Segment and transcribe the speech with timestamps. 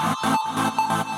[0.00, 1.17] Thank you.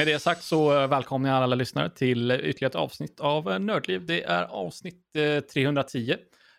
[0.00, 4.06] Med det sagt så välkomnar jag alla lyssnare till ytterligare ett avsnitt av Nördliv.
[4.06, 5.04] Det är avsnitt
[5.52, 6.16] 310.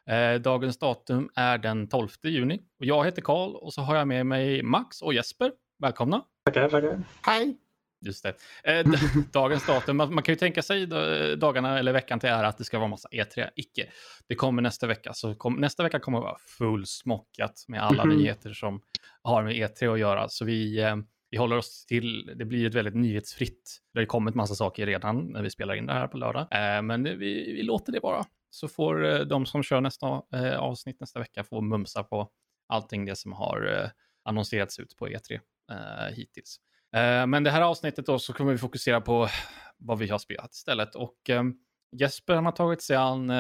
[0.09, 2.61] Eh, dagens datum är den 12 juni.
[2.79, 5.51] Och jag heter Karl och så har jag med mig Max och Jesper.
[5.79, 6.23] Välkomna!
[6.45, 7.03] Tackar, tackar.
[7.21, 7.57] Hej!
[8.01, 8.35] Just det.
[8.63, 8.85] Eh,
[9.33, 10.87] dagens datum, man, kan ju tänka sig
[11.37, 13.49] dagarna eller veckan till ära att det ska vara massa E3.
[13.55, 13.89] Icke.
[14.27, 15.13] Det kommer nästa vecka.
[15.13, 18.19] Så kom, nästa vecka kommer att vara fullsmockat med alla mm -hmm.
[18.19, 18.81] nyheter som
[19.21, 20.29] har med E3 att göra.
[20.29, 20.95] Så vi, eh,
[21.31, 23.81] vi håller oss till, det blir ett väldigt nyhetsfritt.
[23.93, 26.47] Det har ju kommit massa saker redan när vi spelar in det här på lördag.
[26.51, 28.25] Eh, men vi, vi, låter det vara.
[28.49, 32.29] Så får eh, de som kör nästa eh, avsnitt nästa vecka få mumsa på
[32.67, 33.89] allting det som har eh,
[34.23, 35.39] annonserats ut på E3
[35.71, 36.59] eh, hittills.
[36.95, 39.27] Eh, men det här avsnittet då så kommer vi fokusera på
[39.77, 40.95] vad vi har spelat istället.
[40.95, 41.29] Och
[41.91, 43.31] Jesper han har tagit sig an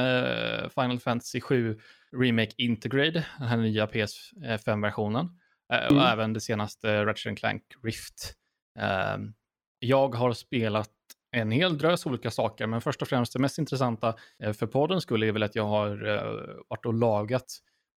[0.69, 1.79] Final Fantasy 7
[2.21, 5.29] Remake Integrate, den här nya PS5-versionen.
[5.71, 5.97] Eh, mm.
[5.97, 8.33] Och även det senaste Ratchet Clank Rift.
[8.79, 9.33] Ehm,
[9.79, 10.89] jag har spelat
[11.31, 15.01] en hel drös olika saker, men först och främst det mest intressanta eh, för podden
[15.01, 17.45] skulle är väl att jag har eh, varit och lagat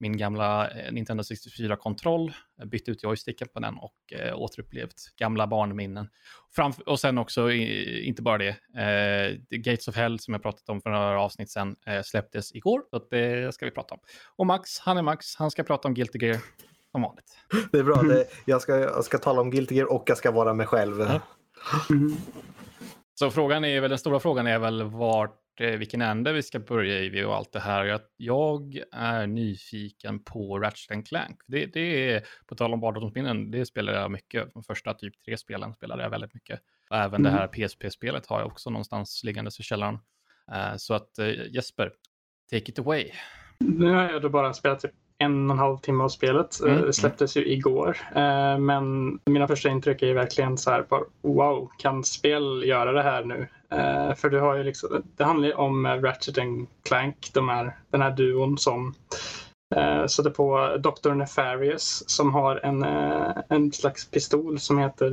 [0.00, 2.32] min gamla Nintendo 64-kontroll,
[2.64, 3.94] bytt ut joysticken på den och
[4.34, 6.08] återupplevt gamla barnminnen.
[6.50, 8.56] Framf och sen också, i, inte bara det,
[9.50, 11.56] Gates of Hell som jag pratat om för några avsnitt
[11.86, 14.00] äh, släpptes igår, så det ska vi prata om.
[14.36, 16.40] Och Max, han är Max, han ska prata om Guilty Gear
[16.92, 17.38] som vanligt.
[17.72, 18.02] Det är bra.
[18.02, 21.00] Det, jag, ska, jag ska tala om Guilty Gear och jag ska vara mig själv.
[21.00, 21.20] Ja.
[23.14, 26.58] Så frågan är väl, den stora frågan är väl vart, eh, vilken ände vi ska
[26.58, 27.84] börja i och allt det här.
[27.84, 31.40] Jag, jag är nyfiken på Ratchet Clank.
[31.46, 34.54] Det, det är, på tal om barndomsminnen, det spelar jag mycket.
[34.54, 36.60] De första typ tre spelen spelade jag väldigt mycket.
[36.90, 37.22] Och även mm.
[37.22, 39.94] det här PSP-spelet har jag också någonstans liggandes i källaren.
[40.52, 41.92] Uh, så att uh, Jesper,
[42.50, 43.10] take it away.
[43.58, 46.60] Nu har jag då bara spelat typ en och en halv timme av spelet.
[46.62, 46.86] Eh, mm.
[46.86, 47.96] Det släpptes ju igår.
[48.14, 50.84] Eh, men mina första intryck är verkligen så här,
[51.22, 53.48] wow, kan spel göra det här nu?
[53.70, 56.36] Eh, för du har ju liksom, det handlar ju om Ratchet
[56.82, 58.94] Clank, de är, den här duon som
[60.08, 61.10] sätter på Dr.
[61.10, 62.82] Nefarious som har en,
[63.48, 65.10] en slags pistol som heter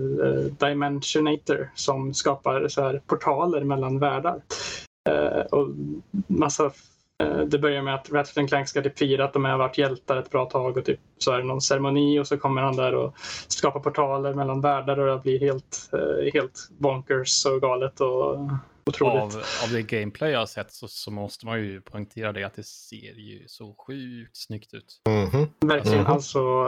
[0.49, 4.41] Dimensionator som skapar så här portaler mellan världar.
[5.51, 5.67] Och
[6.27, 6.71] massa
[7.47, 10.29] det börjar med att Ratchet Clank ska typ fira att de har varit hjältar ett
[10.29, 13.13] bra tag och typ så är det någon ceremoni och så kommer han där och
[13.47, 18.39] skapar portaler mellan världar och det blir helt, eh, helt bonkers och galet och
[18.85, 19.35] otroligt.
[19.35, 22.55] Av, av det gameplay jag har sett så, så måste man ju poängtera det att
[22.55, 25.01] det ser ju så sjukt snyggt ut.
[25.07, 25.47] Mm -hmm.
[25.67, 26.13] Verkligen, mm -hmm.
[26.13, 26.63] alltså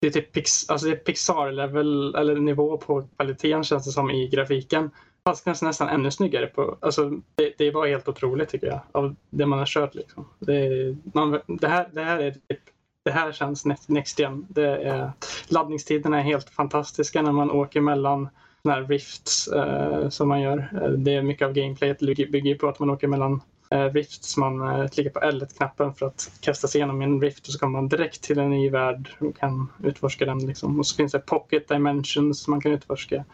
[0.00, 4.90] det är typ pix, alltså Pixar-level eller nivå på kvaliteten känns det som i grafiken.
[5.28, 6.46] Fast kanske nästan ännu snyggare.
[6.46, 9.94] På, alltså, det, det var helt otroligt tycker jag, av det man har kört.
[9.94, 10.28] Liksom.
[10.38, 12.60] Det, man, det, här, det, här, är typ,
[13.04, 14.46] det här känns next, next gen.
[14.48, 15.12] Det är,
[15.48, 18.28] laddningstiderna är helt fantastiska när man åker mellan
[18.62, 20.70] såna här rifts eh, som man gör.
[20.82, 24.36] Eh, det är mycket av gameplayet bygger på att man åker mellan eh, rifts.
[24.36, 27.80] Man eh, klickar på L1-knappen för att kasta sig igenom en rift och så kommer
[27.80, 30.46] man direkt till en ny värld och kan utforska den.
[30.46, 30.78] Liksom.
[30.78, 33.24] Och så finns det pocket dimensions som man kan utforska.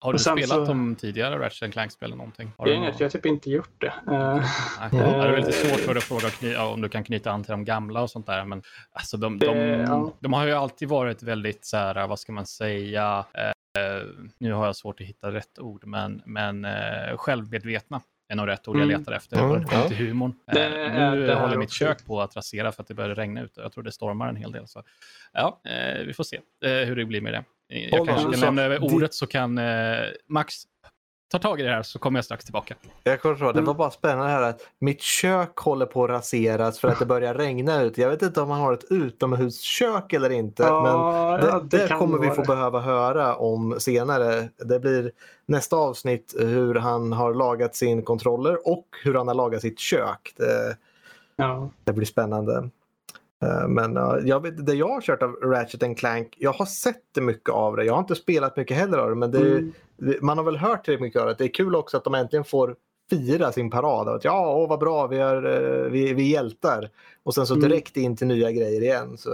[0.00, 0.64] Har du spelat så...
[0.64, 2.52] de tidigare Ratchet Clank-spelen någonting?
[2.56, 3.92] Har inget, jag har typ inte gjort det.
[4.08, 4.44] Uh,
[4.90, 7.64] det är lite svårt för dig att fråga om du kan knyta an till de
[7.64, 8.44] gamla och sånt där.
[8.44, 10.12] Men alltså, de, de, det, ja.
[10.20, 14.02] de har ju alltid varit väldigt så här, vad ska man säga, eh,
[14.38, 18.68] nu har jag svårt att hitta rätt ord, men, men eh, självmedvetna är nog rätt
[18.68, 18.98] ord jag mm.
[18.98, 19.60] letar efter mm.
[19.60, 20.34] det kommer till humorn.
[20.52, 23.42] Det, eh, nu det håller mitt kök på att rasera för att det börjar regna
[23.42, 23.60] ute.
[23.60, 24.68] Jag tror det stormar en hel del.
[24.68, 24.82] Så.
[25.32, 27.44] Ja, eh, vi får se eh, hur det blir med det.
[27.68, 30.54] Jag kanske kan lämna över ordet så kan eh, Max
[31.30, 32.74] ta tag i det här så kommer jag strax tillbaka.
[33.04, 36.80] Jag kommer ihåg, det var bara spännande här att mitt kök håller på att raseras
[36.80, 37.98] för att det börjar regna ut.
[37.98, 40.62] Jag vet inte om man har ett utomhuskök eller inte.
[40.62, 44.48] Ja, men det, det, det kommer vi få behöva höra om senare.
[44.56, 45.12] Det blir
[45.46, 50.34] nästa avsnitt hur han har lagat sin kontroller och hur han har lagat sitt kök.
[50.36, 50.76] Det,
[51.36, 51.70] ja.
[51.84, 52.70] det blir spännande.
[53.42, 57.16] Eh, men uh, jag vet, det jag har kört av Ratchet Clank, jag har sett
[57.20, 57.84] mycket av det.
[57.84, 59.16] Jag har inte spelat mycket heller av det.
[59.16, 59.72] Men det, mm.
[60.20, 61.34] man har väl hört tillräckligt mycket av det.
[61.38, 62.76] Det är kul också att de äntligen får
[63.10, 64.08] fira sin parad.
[64.08, 66.90] Att, ja, åh, vad bra, vi är, uh, vi, vi är hjältar.
[67.22, 67.68] Och sen så mm.
[67.68, 69.18] direkt in till nya grejer igen.
[69.18, 69.30] Så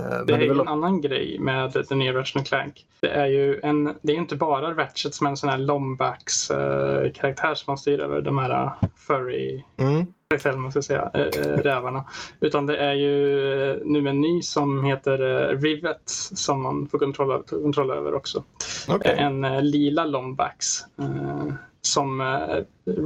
[0.00, 0.60] Uh, det är väl...
[0.60, 2.86] en annan grej med den nya Ratchet Clank.
[3.00, 6.50] Det är ju en, det är inte bara Ratchet som är en sån här Lombax
[6.50, 11.10] uh, karaktär som man styr över, de här furry mm karaktärer, man ska säga,
[11.62, 12.04] rävarna.
[12.40, 15.18] Utan det är ju nu en ny som heter
[15.56, 16.02] Rivet
[16.34, 18.44] som man får kontroll, kontroll över också.
[18.88, 19.16] Okay.
[19.16, 19.40] En
[19.70, 20.66] lila Lombax
[21.80, 22.20] som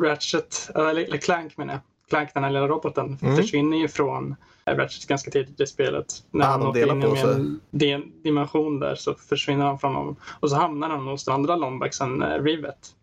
[0.03, 1.81] Ratchet, eller Clank menar jag.
[2.09, 3.37] Clank, den här lilla roboten, mm.
[3.37, 6.07] försvinner ju från Ratchet ganska tidigt i spelet.
[6.31, 10.17] När ah, han åker in i en dimension där så försvinner han från honom.
[10.41, 12.96] Och så hamnar han hos den andra Lombaxen, Rivet.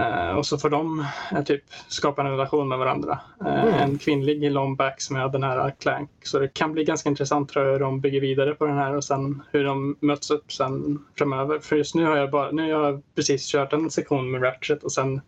[0.00, 3.20] Uh, och så får de uh, typ skapa en relation med varandra.
[3.42, 3.74] Uh, mm.
[3.74, 6.10] En kvinnlig lomback med den här Clank.
[6.22, 8.96] Så det kan bli ganska intressant tror jag hur de bygger vidare på den här
[8.96, 11.58] och sen hur de möts upp sen framöver.
[11.58, 14.84] För just nu har jag, bara, nu har jag precis kört en sektion med Ratchet
[14.84, 15.20] och sen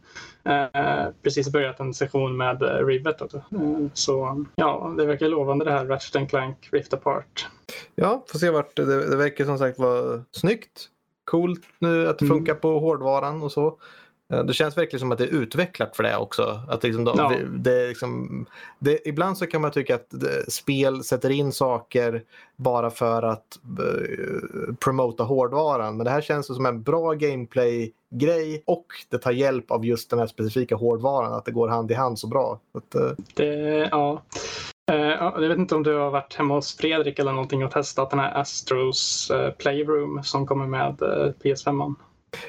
[1.22, 3.42] precis börjat en sektion med Rivet också.
[3.92, 7.48] så ja, det verkar lovande det här Ratchet Clank Rift Apart.
[7.94, 10.88] Ja, får se vart det, det verkar som sagt vara snyggt.
[11.24, 12.36] Coolt nu att det mm.
[12.36, 12.60] funkar mm.
[12.60, 13.78] på hårdvaran och så.
[14.32, 16.60] Eh, det känns verkligen som att det är utvecklat för det också.
[16.68, 17.28] Att liksom de, ja.
[17.28, 18.46] det, det liksom,
[18.78, 20.14] det, ibland så kan man tycka att
[20.48, 22.22] spel sätter in saker
[22.56, 25.96] bara för att uh, promota hårdvaran.
[25.96, 30.18] Men det här känns som en bra gameplay-grej och det tar hjälp av just den
[30.18, 31.32] här specifika hårdvaran.
[31.32, 32.60] Att det går hand i hand så bra.
[32.74, 33.10] Att, uh...
[33.34, 34.22] det, ja.
[34.92, 34.98] Uh,
[35.40, 38.18] jag vet inte om du har varit hemma hos Fredrik eller någonting och testat den
[38.18, 40.96] här Astros Playroom som kommer med
[41.42, 41.94] PS5.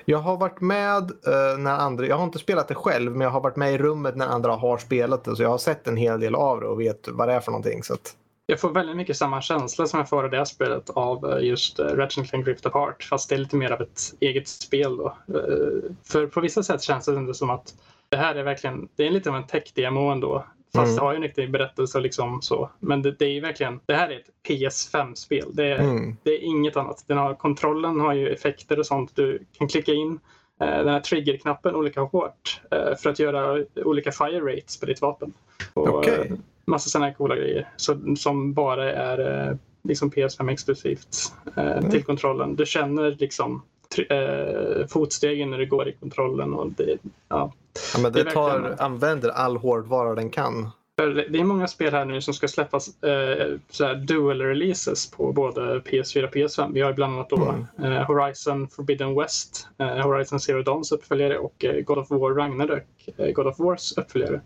[0.05, 3.29] Jag har varit med uh, när andra, jag har inte spelat det själv, men jag
[3.29, 5.35] har varit med i rummet när andra har spelat det.
[5.35, 7.51] Så jag har sett en hel del av det och vet vad det är för
[7.51, 7.83] någonting.
[7.83, 8.15] Så att...
[8.45, 11.45] Jag får väldigt mycket samma känsla som jag får i det här spelet av eh,
[11.45, 13.03] just eh, Ratchet Clank Rift Apart.
[13.03, 15.17] Fast det är lite mer av ett eget spel då.
[15.35, 17.73] Uh, för på vissa sätt känns det inte som att
[18.09, 20.45] det här är verkligen, det är lite av en tech-demo ändå.
[20.75, 20.95] Fast mm.
[20.95, 22.69] det har ju en riktig berättelse liksom så.
[22.79, 25.49] Men det, det är ju verkligen, det här är ett PS5-spel.
[25.53, 26.17] Det, är, mm.
[26.23, 27.03] det är inget annat.
[27.07, 29.15] Den har, kontrollen har ju effekter och sånt.
[29.15, 30.19] Du kan klicka in
[30.61, 35.01] eh, den här triggerknappen olika hårt eh, för att göra olika fire rates på ditt
[35.01, 35.33] vapen.
[35.73, 36.13] Och okay.
[36.13, 36.33] eh,
[36.65, 41.91] massa sådana här coola grejer så, som bara är eh, liksom PS5 exklusivt eh, mm.
[41.91, 42.55] till kontrollen.
[42.55, 43.63] Du känner liksom
[44.09, 46.53] eh, fotstegen när du går i kontrollen.
[46.53, 46.97] Och det,
[47.27, 47.53] ja.
[47.93, 48.79] Ja, men det, det tar, verkligen...
[48.79, 50.69] använder all hårdvara den kan.
[50.95, 55.61] Det är många spel här nu som ska släppas eh, sådär dual releases på både
[55.79, 56.73] PS4 och PS5.
[56.73, 57.91] Vi har bland annat då mm.
[57.91, 63.09] eh, Horizon Forbidden West, eh, Horizon Zero Dawns uppföljare och eh, God of War Ragnarök,
[63.17, 64.41] eh, God of Wars uppföljare.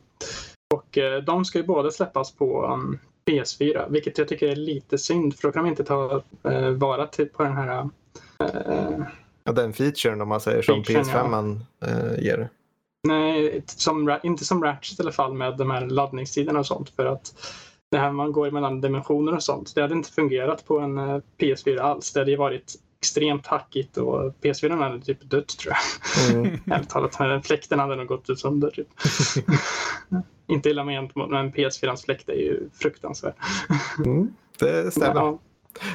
[0.73, 4.97] Och eh, de ska ju båda släppas på um, PS4, vilket jag tycker är lite
[4.97, 6.21] synd för då kan vi inte ta
[6.75, 7.89] vara till, på den här
[9.43, 11.87] Ja, den featuren om man säger som PS5 ja.
[12.17, 12.49] ger.
[13.07, 16.89] Nej, som, inte som Ratchet i alla fall med de här laddningstiderna och sånt.
[16.89, 17.33] För att
[17.91, 21.19] det här man går mellan dimensioner och sånt, det hade inte fungerat på en eh,
[21.37, 22.13] PS4 alls.
[22.13, 26.35] Det hade ju varit extremt hackigt och PS4 hade typ dött tror jag.
[26.35, 26.59] Mm.
[26.71, 28.69] Ärligt talat, fläkten hade nog gått ut sönder.
[28.69, 28.87] Typ.
[30.47, 33.33] inte illa ment, men PS4 fläkt är ju fruktansvärd.
[34.05, 35.21] Mm, det stämmer.
[35.21, 35.39] Ja.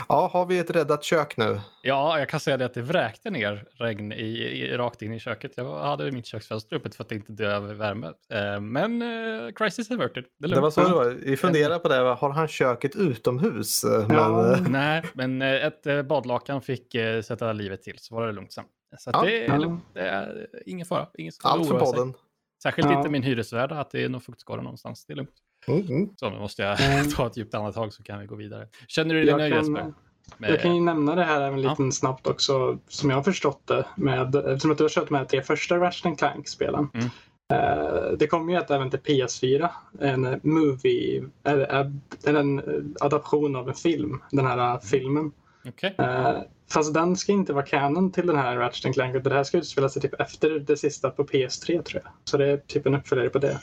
[0.08, 1.60] Ja, har vi ett räddat kök nu?
[1.82, 5.18] Ja, jag kan säga det att det vräkte ner regn i, i, rakt in i
[5.18, 5.52] köket.
[5.56, 8.06] Jag hade mitt köksfönster öppet för att inte dö av värme.
[8.32, 10.24] Eh, men eh, crisis averted.
[10.38, 11.04] Det, det var så det var.
[11.04, 11.96] Vi funderar på det.
[11.96, 13.84] Har han köket utomhus?
[13.84, 14.16] Eh, men...
[14.16, 18.32] Ja, nej, men eh, ett eh, badlakan fick eh, sätta livet till så var det
[18.32, 18.64] lugnt sen.
[18.98, 19.78] Så ja, det, är, ja.
[19.94, 21.06] det är ingen fara.
[21.14, 22.14] Ingen Allt för podden.
[22.62, 22.98] Särskilt ja.
[22.98, 25.06] inte min hyresvärd att det är någon fuktskada någonstans.
[25.06, 25.34] Det är lugnt.
[25.68, 26.08] Mm.
[26.16, 27.10] Så nu måste jag mm.
[27.16, 28.68] ta ett djupt andetag så kan vi gå vidare.
[28.88, 29.92] Känner du dig nöjd Jesper?
[30.36, 30.50] Med...
[30.50, 31.90] Jag kan ju nämna det här en liten ja.
[31.90, 35.42] snabbt också, som jag har förstått det, med, eftersom att du har kört med tre
[35.42, 36.88] första Ratchet Clank-spelen.
[36.94, 37.06] Mm.
[37.52, 39.68] Uh, det kommer ju ett även till PS4,
[40.00, 41.92] en movie, eller,
[42.26, 42.62] en
[43.00, 45.32] adaption av en film, den här filmen.
[45.68, 45.90] Okay.
[46.00, 46.38] Uh, eh,
[46.72, 49.88] fast den ska inte vara canon till den här Ratchet Clank, det här ska utspela
[49.88, 52.12] sig typ efter det sista på PS3 tror jag.
[52.24, 53.58] Så det är typ en uppföljare på det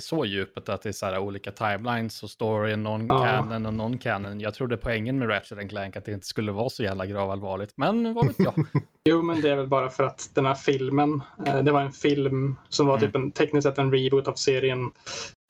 [0.00, 3.68] så djupet att det är så här olika timelines och story, non-canon ja.
[3.68, 4.40] och non-canon.
[4.40, 8.14] Jag trodde poängen med Ratchet Clank att det inte skulle vara så jävla gravallvarligt, men
[8.14, 8.54] vad vet jag?
[9.08, 11.92] jo, men det är väl bara för att den här filmen, eh, det var en
[11.92, 13.06] film som var mm.
[13.06, 14.90] typ en, tekniskt sett en reboot av serien.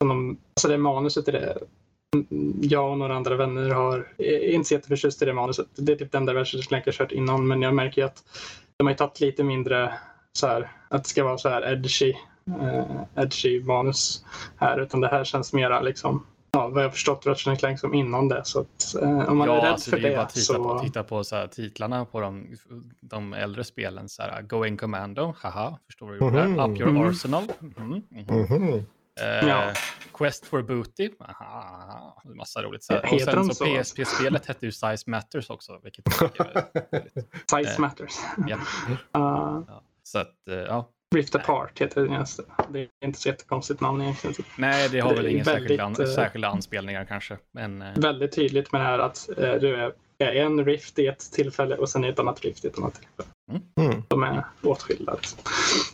[0.01, 1.57] Som de, alltså det manuset i det,
[2.61, 5.67] jag och några andra vänner har, är inte så jätteförtjust i det manuset.
[5.75, 8.23] Det är typ den där Ratchet Clank har kört innan, men jag märker ju att
[8.77, 9.93] de har tagit lite mindre
[10.33, 12.13] så här, att det ska vara så här edgy
[12.61, 14.25] eh, edgy manus
[14.57, 18.27] här utan det här känns mera liksom ja, vad jag förstått Ratchet Clank som innan
[18.27, 18.41] det.
[18.45, 20.63] Så att, eh, om man ja, är rädd alltså för det, det bara titta så...
[20.63, 22.55] På, titta på så här, titlarna på de,
[23.01, 24.09] de äldre spelen.
[24.09, 26.17] Så här, Going Commando, haha, förstår du?
[26.17, 26.71] Mm -hmm.
[26.71, 27.09] Up your mm -hmm.
[27.09, 27.43] arsenal.
[27.61, 28.83] Mm -hmm.
[29.21, 29.73] Eh, ja.
[30.13, 31.09] Quest for Booty.
[31.19, 32.83] Aha, massa roligt.
[32.83, 35.79] Så, och sen så, PSP-spelet hette ju Size Matters också.
[35.83, 36.05] Vilket
[37.49, 38.13] Size eh, Matters.
[38.47, 38.55] ja.
[38.55, 38.61] Uh,
[39.67, 39.83] ja.
[40.03, 40.89] Så att, uh, ja.
[41.15, 42.43] Rift Apart heter det nästa.
[42.69, 44.35] Det är inte så jättekonstigt namn egentligen.
[44.57, 47.37] Nej, det har det väl inga särskilda, an, särskilda anspelningar kanske.
[47.51, 47.87] Men, uh...
[47.95, 52.03] Väldigt tydligt med det här att du är en Rift i ett tillfälle och sen
[52.03, 53.29] ett annat Rift i ett annat tillfälle.
[53.79, 54.03] Mm.
[54.07, 55.17] De är åtskilda.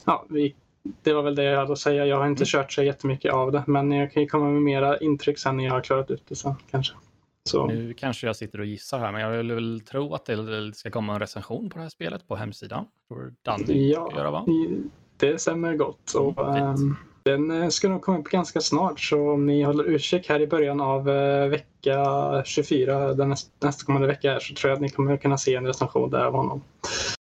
[0.05, 0.55] Ja, vi
[1.03, 2.05] det var väl det jag hade att säga.
[2.05, 2.45] Jag har inte mm.
[2.45, 5.63] kört så jättemycket av det, men jag kan ju komma med mera intryck sen när
[5.63, 6.93] jag har klarat ut det sen kanske.
[7.49, 7.67] Så.
[7.67, 10.91] Nu kanske jag sitter och gissar här, men jag vill väl tro att det ska
[10.91, 12.85] komma en recension på det här spelet på hemsidan.
[13.45, 14.45] Danny ja, göra, va?
[15.21, 16.13] Det stämmer gott.
[16.13, 20.29] Och, um, den eh, ska nog komma upp ganska snart, så om ni håller utkik
[20.29, 22.05] här i början av uh, vecka
[22.45, 26.09] 24, den näst, nästkommande vecka, så tror jag att ni kommer kunna se en recension
[26.09, 26.61] där av honom.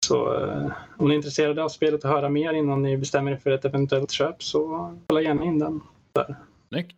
[0.06, 3.38] Så eh, om ni är intresserade av spelet och höra mer innan ni bestämmer er
[3.38, 5.82] för ett eventuellt köp så kolla gärna in den
[6.14, 6.36] där.
[6.70, 6.98] Snyggt.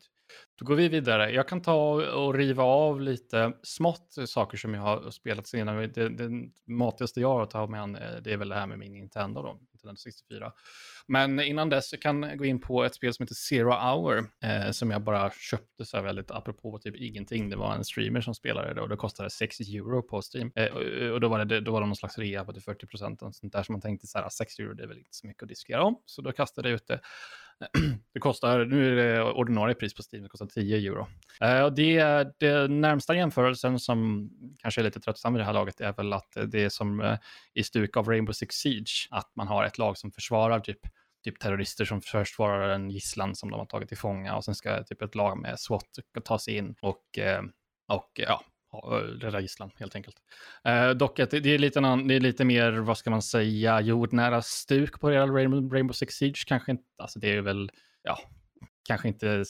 [0.58, 1.32] Då går vi vidare.
[1.32, 1.76] Jag kan ta
[2.14, 5.88] och riva av lite smått saker som jag har spelat senare.
[5.88, 6.30] Det, det
[6.68, 8.94] matigaste jag har att ta med an eh, det är väl det här med min
[8.94, 10.52] Nintendo då, Nintendo 64.
[11.08, 14.30] Men innan dess så kan jag gå in på ett spel som heter Zero Hour
[14.44, 17.50] eh, som jag bara köpte så här väldigt apropå typ ingenting.
[17.50, 20.52] Det var en streamer som spelade det och det kostade 6 euro på Steam.
[20.56, 22.64] Eh, och, eh, och då var det då var det någon slags rea på typ
[22.64, 24.88] 40 procent och sånt där som man tänkte så här ah, 6 euro det är
[24.88, 26.02] väl inte så mycket att diskutera om.
[26.06, 27.00] Så då kastade jag ut det.
[28.14, 31.08] Det kostar, nu är det ordinarie pris på Steam, det kostar 10 euro.
[31.42, 32.00] Eh, och det,
[32.40, 36.38] det närmsta jämförelsen som kanske är lite tröttsam i det här laget är väl att
[36.48, 37.18] det är som eh,
[37.54, 40.80] i stuk av Rainbow Six Siege, att man har ett lag som försvarar typ
[41.26, 44.84] typ terrorister som försvarar en gisslan som de har tagit till fånga och sen ska
[44.84, 45.88] typ ett lag med SWAT
[46.24, 47.42] ta sig in och, eh,
[47.88, 48.44] och ja,
[49.22, 50.16] rädda gisslan helt enkelt.
[50.64, 54.42] Eh, dock att det är, lite, det är lite mer, vad ska man säga, jordnära
[54.42, 56.44] stuk på Rainbow, Rainbow Six Siege.
[56.48, 57.72] Kanske inte, alltså det är väl,
[58.04, 58.18] ja,
[58.88, 59.44] kanske inte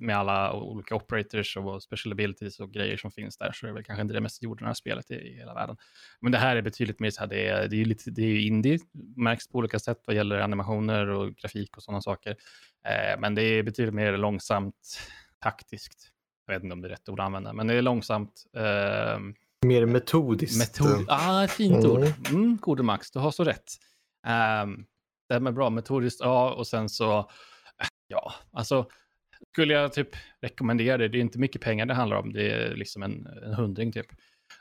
[0.00, 3.74] med alla olika operators och special abilities och grejer som finns där så är det
[3.74, 5.76] väl kanske inte det mest jordnära spelet i, hela världen.
[6.20, 8.40] Men det här är betydligt mer så här, det är, det är, lite, det är
[8.40, 8.78] indie,
[9.16, 12.36] märks på olika sätt vad gäller animationer och grafik och sådana saker.
[12.88, 15.00] Eh, men det är betydligt mer långsamt
[15.38, 16.12] taktiskt.
[16.46, 18.44] Jag vet inte om det är rätt ord att använda, men det är långsamt.
[18.56, 19.18] Eh,
[19.66, 20.80] mer metodiskt.
[20.80, 21.98] Metod, ah, fint ord.
[21.98, 23.72] Mm, mm gode Max, du har så rätt.
[24.62, 24.86] Um,
[25.28, 27.30] det är bra, metodiskt, ja, och sen så
[28.08, 28.86] Ja, alltså
[29.52, 30.08] skulle jag typ
[30.40, 31.08] rekommendera det.
[31.08, 32.32] Det är inte mycket pengar det handlar om.
[32.32, 34.06] Det är liksom en, en hundring typ.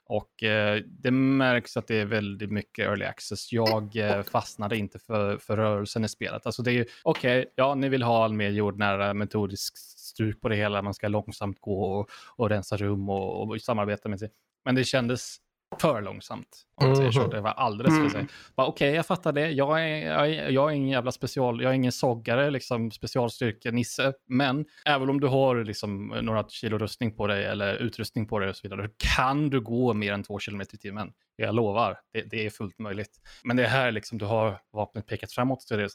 [0.05, 3.51] Och eh, det märks att det är väldigt mycket early access.
[3.51, 6.45] Jag eh, fastnade inte för, för rörelsen i spelet.
[6.45, 10.49] Alltså det är okej, okay, ja, ni vill ha en mer jordnära metodisk struk på
[10.49, 10.81] det hela.
[10.81, 14.29] Man ska långsamt gå och, och rensa rum och, och samarbeta med sig.
[14.65, 15.37] Men det kändes
[15.81, 16.65] för långsamt.
[16.75, 17.21] Om man säger så.
[17.21, 17.29] Mhm.
[17.29, 18.19] Det var alldeles för sig.
[18.19, 18.31] Mm.
[18.55, 19.51] Okej, okay, jag fattar det.
[19.51, 24.13] Jag är, jag, är, jag är ingen jävla special, jag är ingen soggare, liksom specialstyrke-nisse.
[24.27, 28.49] Men även om du har liksom några kilo rustning på dig eller utrustning på dig
[28.49, 31.11] och så vidare, kan du gå mer än två kilometer i timmen.
[31.35, 33.19] Jag lovar, det, det, är fullt möjligt.
[33.43, 35.89] Men det är här liksom du har vapnet pekat framåt, så det,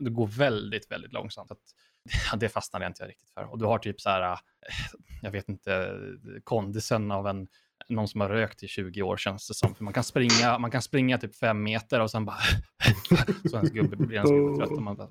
[0.00, 1.50] det går väldigt, väldigt långsamt.
[1.50, 1.58] Att,
[2.40, 3.52] det fastnade jag inte riktigt för.
[3.52, 4.38] Och du har typ så här, eh,
[5.22, 5.94] jag vet inte,
[6.44, 7.48] kondisen av en
[7.88, 9.74] någon som har rökt i 20 år känns det som.
[9.74, 12.36] För man kan springa, man kan springa typ fem meter och sen bara...
[13.50, 14.70] så ens gubbe blir ens gubbe trött.
[14.70, 15.08] Och man bara,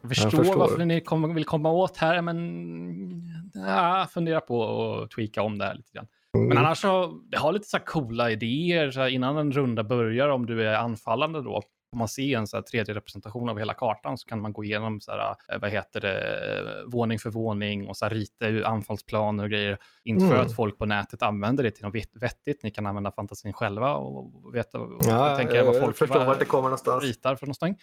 [0.00, 2.36] jag, förstår jag förstår varför ni kom, vill komma åt här, men
[3.54, 6.06] ja, fundera på att tweaka om det här lite grann.
[6.32, 6.58] Men mm.
[6.58, 10.68] annars så, det har lite så coola idéer så innan en runda börjar om du
[10.68, 11.62] är anfallande då
[11.96, 15.00] om man ser en så här 3D-representation av hela kartan så kan man gå igenom
[15.00, 19.50] så här, eh, vad heter det, våning för våning och så här rita anfallsplaner och
[19.50, 19.78] grejer.
[20.04, 20.36] Inte mm.
[20.36, 22.62] för att folk på nätet använder det till något vettigt.
[22.62, 26.62] Ni kan använda fantasin själva och veta och ja, tänka vad folk förstår det kommer
[26.62, 27.04] någonstans.
[27.04, 27.76] ritar för någonstans.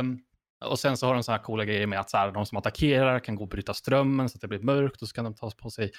[0.00, 0.20] Um,
[0.64, 2.58] och sen så har de så här coola grejer med att så här, de som
[2.58, 5.34] attackerar kan gå och bryta strömmen så att det blir mörkt och så kan de
[5.34, 5.92] ta på sig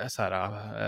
[0.00, 0.32] eh, så här,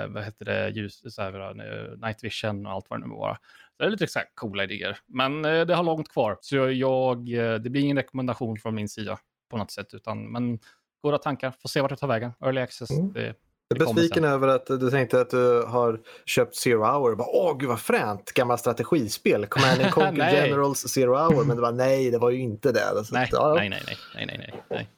[0.02, 1.54] eh, vad heter det, ljus, så här,
[1.96, 3.38] night vision och allt vad det nu var.
[3.78, 6.38] Det är lite så här coola idéer, men eh, det har långt kvar.
[6.40, 9.18] Så jag, eh, det blir ingen rekommendation från min sida
[9.50, 10.58] på något sätt, utan men
[11.02, 12.32] goda tankar, får se vart det tar vägen.
[12.40, 13.12] Early access, mm.
[13.12, 13.34] det,
[13.68, 17.14] jag är besviken över att du tänkte att du har köpt Zero Hour.
[17.14, 18.32] Bara, Åh, gud vad fränt!
[18.32, 19.46] Gamla strategispel.
[19.46, 21.44] Command Conquer Generals Zero Hour.
[21.44, 23.04] Men det var nej, det var ju inte det.
[23.04, 23.54] Så nej, ja.
[23.54, 24.88] nej, nej, nej, nej, nej, nej.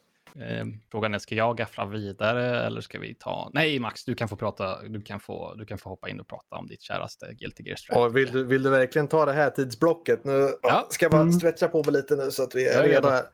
[0.40, 3.50] Eh, frågan är, ska jag gaffla vidare eller ska vi ta...
[3.54, 4.82] Nej, Max, du kan få prata.
[4.82, 7.76] Du kan få, du kan få hoppa in och prata om ditt käraste Guilty Gear
[7.76, 8.00] Strive.
[8.00, 10.24] Ja, vill, du, vill du verkligen ta det här tidsblocket?
[10.24, 10.86] Nu ja.
[10.90, 11.32] ska jag bara mm.
[11.32, 13.24] stretcha på mig lite nu så att vi är redo här.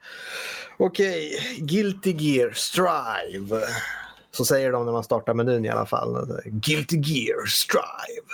[0.79, 1.67] Okej, okay.
[1.67, 3.61] Guilty Gear Strive.
[4.31, 6.41] Så säger de när man startar menyn i alla fall.
[6.45, 8.33] Guilty Gear Strive.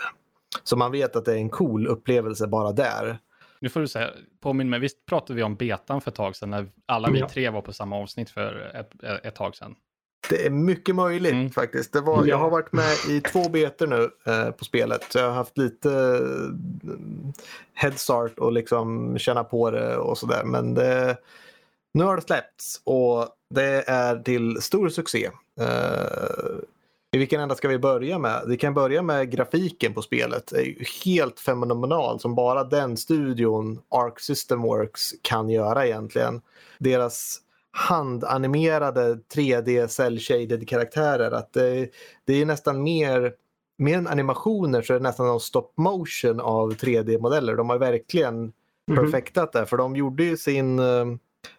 [0.64, 3.18] Så man vet att det är en cool upplevelse bara där.
[3.60, 4.10] Nu får du säga,
[4.40, 7.50] påminn mig, visst pratade vi om betan för ett tag sedan när alla vi tre
[7.50, 9.74] var på samma avsnitt för ett, ett tag sedan?
[10.30, 11.50] Det är mycket möjligt mm.
[11.50, 11.92] faktiskt.
[11.92, 15.06] Det var, jag har varit med i två betor nu eh, på spelet.
[15.08, 16.92] Så jag har haft lite eh,
[17.74, 20.44] headstart och liksom känna på det och sådär.
[20.44, 21.16] Men det,
[21.94, 25.30] nu har det släppts och det är till stor succé.
[25.60, 26.58] Eh,
[27.12, 28.42] i vilken ända ska vi börja med?
[28.46, 30.46] Vi kan börja med grafiken på spelet.
[30.46, 36.40] Det är helt fenomenal som bara den studion, Arc System Works, kan göra egentligen.
[36.78, 37.38] Deras
[37.70, 41.30] handanimerade 3D cell-shaded karaktärer.
[41.30, 41.90] Att det,
[42.24, 43.32] det är nästan mer,
[43.78, 47.56] mer än animationer så är det nästan någon stop motion av 3D-modeller.
[47.56, 48.52] De har verkligen
[48.88, 48.96] -hmm.
[48.96, 51.06] perfektat det för de gjorde ju sin eh,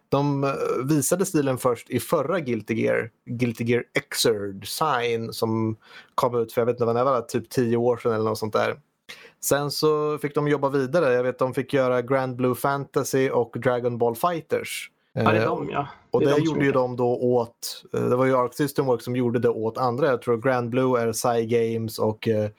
[0.10, 0.52] de eh,
[0.86, 5.78] visade stilen först i förra Guilty Gear, Guilty Gear Xrd Sign som
[6.16, 8.38] kom ut för jag vet inte vad det var, typ tio år sedan eller något
[8.38, 8.80] sånt där.
[9.42, 11.14] Sen så fick de jobba vidare.
[11.14, 14.92] Jag vet de fick göra Grand Blue Fantasy och Dragon Ball Fighters.
[15.14, 15.88] Ja, det är de ja.
[16.12, 19.06] Och det, det gjorde ju de då åt, eh, det var ju Arc System Works
[19.06, 20.08] som gjorde det åt andra.
[20.08, 22.50] Jag tror Grand Blue är Psy Games och eh,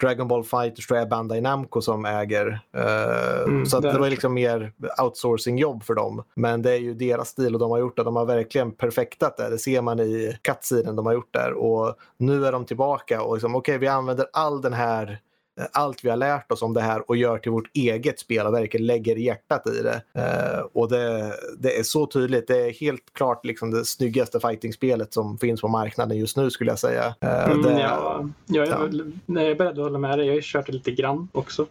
[0.00, 2.60] Dragon Ball Fighters tror jag är Bandai Namco som äger.
[2.76, 6.22] Eh, mm, så det var liksom mer outsourcing-jobb för dem.
[6.34, 8.02] Men det är ju deras stil och de har gjort det.
[8.02, 9.50] De har verkligen perfektat det.
[9.50, 11.52] Det ser man i cutscenen de har gjort där.
[11.52, 15.31] Och nu är de tillbaka och liksom, okej okay, vi använder all den här Eh,
[15.72, 18.54] allt vi har lärt oss om det här och gör till vårt eget spel och
[18.54, 20.02] verkligen lägger hjärtat i det.
[20.18, 22.48] Uh, och det, det, är så tydligt.
[22.48, 26.70] Det är helt klart liksom det snyggaste fighting-spelet som finns på marknaden just nu skulle
[26.70, 27.14] jag säga.
[27.24, 28.88] Uh, mm, det, ja, jag, är, ja.
[29.26, 30.26] jag är beredd att hålla med dig.
[30.26, 31.66] Jag har kört det lite grann också.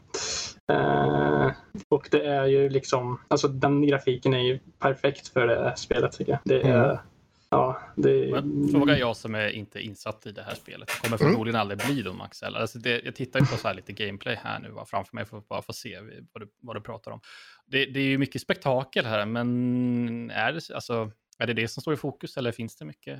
[0.71, 1.51] Uh,
[1.89, 6.31] och det är ju liksom, alltså den grafiken är ju perfekt för det spelet tycker
[6.31, 6.39] jag.
[6.43, 6.97] Det är, mm.
[7.51, 8.31] Ja, det...
[8.31, 10.87] Men frågar jag som är inte insatt i det här spelet.
[10.87, 11.31] Det kommer mm.
[11.31, 11.61] förmodligen mm.
[11.61, 12.55] aldrig bli då Maxell.
[12.55, 15.25] Alltså det, jag tittar ju på så här lite gameplay här nu va, framför mig
[15.25, 15.99] för att bara få se
[16.33, 17.21] vad du, vad du pratar om.
[17.65, 21.81] Det, det är ju mycket spektakel här, men är det, alltså, är det det som
[21.81, 23.19] står i fokus eller finns det mycket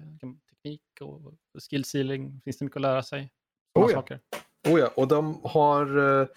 [0.50, 1.34] teknik och
[1.70, 2.42] skill ceiling?
[2.44, 3.32] Finns det mycket att lära sig?
[3.80, 3.96] Oh ja.
[3.96, 4.20] Saker?
[4.68, 6.28] oh ja, och de har uh Eh,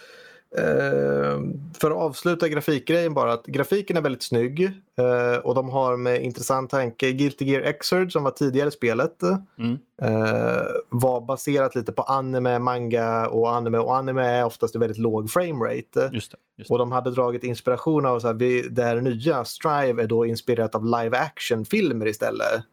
[1.79, 4.65] för att avsluta grafikgrejen bara, att grafiken är väldigt snygg
[4.99, 9.23] eh, och de har med intressant tanke, Guilty Gear Xrd som var tidigare spelet
[9.59, 9.79] mm.
[10.03, 15.31] eh, var baserat lite på anime, manga och anime och anime är oftast väldigt låg
[15.31, 16.11] framerate.
[16.13, 16.75] Just det, just det.
[16.75, 20.27] Och de hade dragit inspiration av så här, vi, det här nya Strive är då
[20.27, 22.65] inspirerat av live action filmer istället.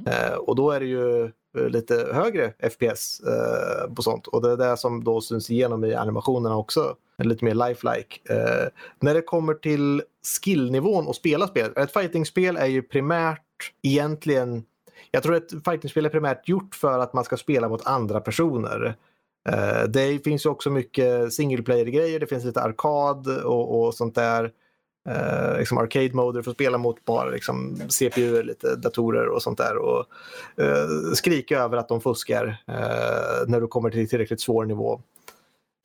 [0.00, 0.12] Mm.
[0.12, 4.26] Eh, och då är det ju Eh, Eh, lite högre FPS eh, på sånt.
[4.26, 6.96] Och det är det som då syns igenom i animationerna också.
[7.18, 8.34] Lite mer lifelike.
[8.34, 8.68] Eh,
[9.00, 10.02] när det kommer till
[10.44, 11.72] skillnivån och spela spel.
[11.76, 14.64] Ett fightingspel är ju primärt egentligen
[15.10, 18.96] jag tror att fightingspel är primärt gjort för att man ska spela mot andra personer.
[19.48, 24.14] Eh, det finns ju också mycket single player-grejer, det finns lite arkad och, och sånt
[24.14, 24.52] där
[25.08, 29.58] eh, liksom arcade mode för att spela mot bara liksom, CPU, lite datorer och sånt
[29.58, 29.76] där.
[29.76, 30.06] Och
[30.56, 35.00] eh, skrika över att de fuskar eh, när du kommer till tillräckligt svår nivå.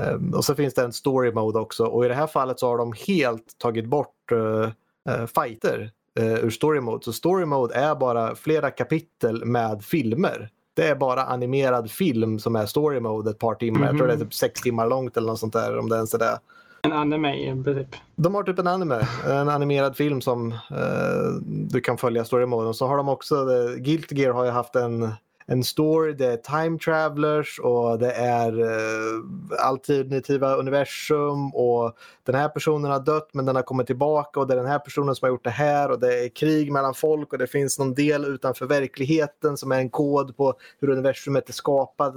[0.03, 2.67] Eh, och så finns det en story mode också och i det här fallet så
[2.67, 4.69] har de helt tagit bort eh,
[5.09, 7.03] eh, fighter ur story mode.
[7.03, 10.49] Så story mode är bara flera kapitel med filmer.
[10.73, 13.77] Det är bara animerad film som är story mode ett par timmar.
[13.79, 13.91] Mm -hmm.
[13.91, 16.13] Jag tror det är typ sex timmar långt eller något sånt där om det ens
[16.13, 16.39] är det.
[16.85, 17.95] En anime i princip.
[18.15, 22.67] De har typ en anime, en animerad film som eh, du kan följa story mode.
[22.67, 25.13] och Så har de också, eh, Guilty Gear har ju haft en,
[25.47, 32.49] en story, det är time travelers och det är eh, alternativa universum och den här
[32.49, 35.25] personen har dött men den har kommit tillbaka och det är den här personen som
[35.25, 38.25] har gjort det här och det är krig mellan folk och det finns någon del
[38.25, 42.13] utanför verkligheten som är en kod på hur universumet är skapat.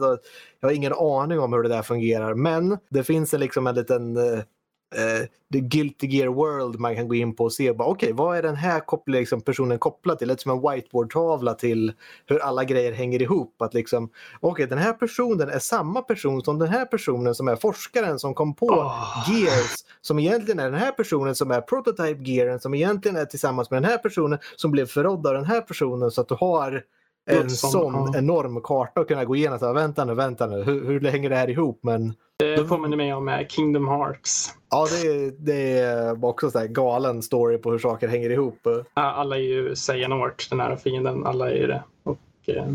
[0.60, 3.74] Jag har ingen aning om hur det där fungerar men det finns en, liksom en
[3.74, 4.40] liten eh,
[4.94, 8.38] eh, The Guilty Gear World man kan gå in på och se okej, okay, vad
[8.38, 10.28] är den här koppling, liksom, personen kopplad till?
[10.28, 11.92] Lite som en whiteboard-tavla till
[12.26, 13.62] hur alla grejer hänger ihop.
[13.62, 17.56] Att liksom, okay, den här personen är samma person som den här personen som är
[17.56, 19.30] forskaren som kom på oh.
[19.30, 23.70] Gears, som egentligen är den här personen som är prototype Gearen, som egentligen är tillsammans
[23.70, 26.84] med den här personen som blev förrådd av den här personen så att du har
[27.28, 28.18] en sån ja.
[28.18, 29.58] enorm karta att kunna gå igenom.
[29.58, 31.80] Så, vänta nu, vänta nu, hur, hur hänger det här ihop?
[31.82, 34.54] Men, det påminner mig om eh, Kingdom Hearts.
[34.70, 38.66] Ja, det är, det är också en galen story på hur saker hänger ihop.
[38.94, 41.26] Alla är ju Xehanort, den här fienden.
[41.26, 41.82] Alla är ju det.
[42.04, 42.72] Och, eh,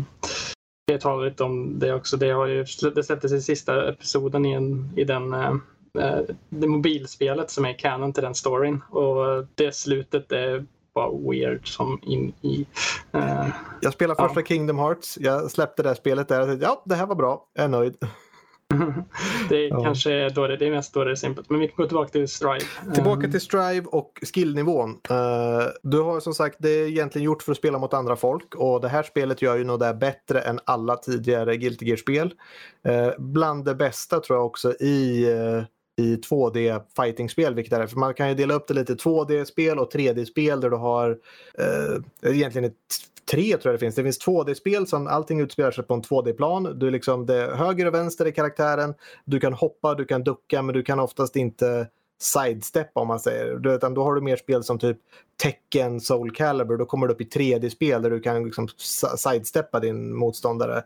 [0.86, 2.16] jag talar lite om det också.
[2.16, 2.64] Det, har ju,
[2.94, 5.52] det släpptes i sista episoden i, en, i den eh,
[5.98, 8.80] eh, det mobilspelet som är canon till den storyn.
[8.90, 12.66] Och det slutet är bara weird som in i...
[13.14, 13.48] Uh,
[13.80, 14.46] jag spelade första ja.
[14.46, 15.18] Kingdom Hearts.
[15.20, 17.48] Jag släppte det spelet där och tänkte ja, det här var bra.
[17.54, 17.96] Jag är nöjd.
[19.48, 19.84] det är ja.
[19.84, 21.50] kanske då det, det är mest då det är simpelt.
[21.50, 22.64] Men vi kan gå tillbaka till Strive.
[22.94, 24.90] Tillbaka till Strive och skillnivån.
[24.90, 28.54] Uh, du har som sagt, det är egentligen gjort för att spela mot andra folk
[28.54, 32.34] och det här spelet gör ju nog det bättre än alla tidigare Guilty Gear-spel.
[32.88, 35.64] Uh, bland det bästa tror jag också i uh,
[35.96, 39.92] i 2D fighting-spel, vilket är För man kan ju dela upp det lite 2D-spel och
[39.92, 41.18] 3D-spel där du har
[41.58, 42.74] eh, egentligen ett
[43.30, 43.94] tre tror jag det finns.
[43.94, 46.78] Det finns 2D-spel som allting utspelar sig på en 2D-plan.
[46.78, 48.94] Du liksom, det är höger och vänster i karaktären.
[49.24, 53.74] Du kan hoppa, du kan ducka men du kan oftast inte sidesteppa om man säger.
[53.74, 54.98] Utan då har du mer spel som typ
[55.42, 56.76] Tekken, Soul Calibur.
[56.76, 58.68] Då kommer du upp i 3D-spel där du kan liksom
[59.16, 60.82] sidesteppa din motståndare.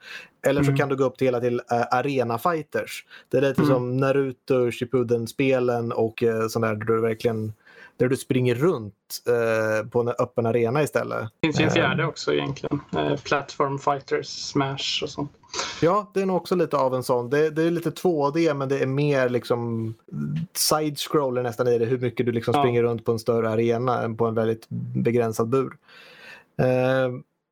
[0.47, 0.79] Eller så mm.
[0.79, 1.61] kan du gå upp till hela till uh,
[1.91, 3.05] arena fighters.
[3.29, 3.75] Det är lite mm.
[3.75, 7.53] som Naruto, Shippuden-spelen och uh, sånt där där du verkligen
[7.99, 8.95] där du springer runt
[9.27, 11.29] eh, på en öppen arena istället.
[11.41, 12.09] Det finns ju en fjärde eh.
[12.09, 12.81] också egentligen.
[12.97, 15.33] Eh, Platform Fighters, Smash och sånt.
[15.83, 17.31] Ja, det är nog också lite av en sån.
[17.31, 19.95] Det, det är lite 2D men det är mer liksom
[20.53, 21.85] side-scroller nästan i det.
[21.85, 22.63] Hur mycket du liksom ja.
[22.63, 25.77] springer runt på en större arena än på en väldigt begränsad bur.
[26.59, 27.09] Eh,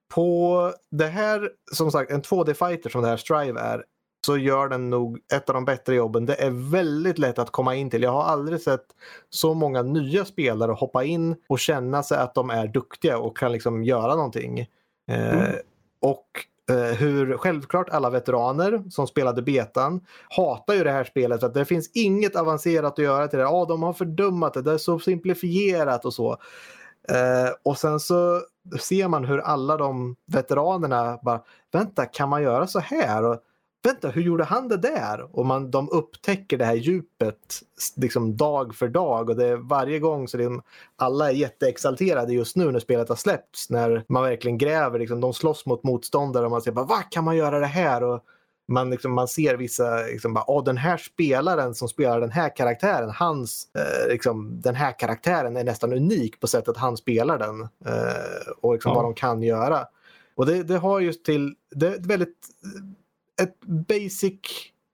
[0.09, 3.85] på det här, som sagt, en 2D-fighter som det här Strive är,
[4.27, 6.27] så gör den nog ett av de bättre jobben.
[6.27, 8.03] Det är väldigt lätt att komma in till.
[8.03, 8.85] Jag har aldrig sett
[9.31, 13.53] så många nya spelare hoppa in och känna sig att de är duktiga och kan
[13.53, 14.61] liksom göra någonting.
[15.09, 15.41] Eh, mm.
[15.41, 15.55] Eh,
[16.01, 16.27] och
[16.71, 21.55] Eh, hur självklart alla veteraner som spelade betan hatar ju det här spelet för att
[21.55, 23.45] det finns inget avancerat att göra till det.
[23.45, 26.31] Ja, de har fördummat det, det är så simplifierat och så.
[27.09, 28.41] Eh, och sen så
[28.81, 31.41] ser man hur alla de veteranerna bara,
[31.73, 33.25] vänta, kan man göra så här?
[33.25, 33.41] Och
[33.87, 35.37] vänta, hur gjorde han det där?
[35.37, 37.61] Och man, de upptäcker det här djupet
[37.97, 40.61] liksom dag för dag och det är varje gång så det,
[40.97, 43.71] alla är jätteexalterade just nu när spelet har släppts.
[43.71, 47.25] När man verkligen gräver, liksom, de slåss mot motståndare och man säger bara, vad kan
[47.25, 48.03] man göra det här?
[48.03, 48.21] Och
[48.69, 52.57] man, liksom, man ser vissa, liksom, bara, oh, den här spelaren som spelar den här
[52.57, 57.61] karaktären, hans, eh, liksom, den här karaktären är nästan unik på sättet han spelar den
[57.63, 58.95] eh, och liksom, ja.
[58.95, 59.87] vad de kan göra.
[60.35, 62.49] Och det, det har just till, det är väldigt
[63.43, 64.41] ett basic,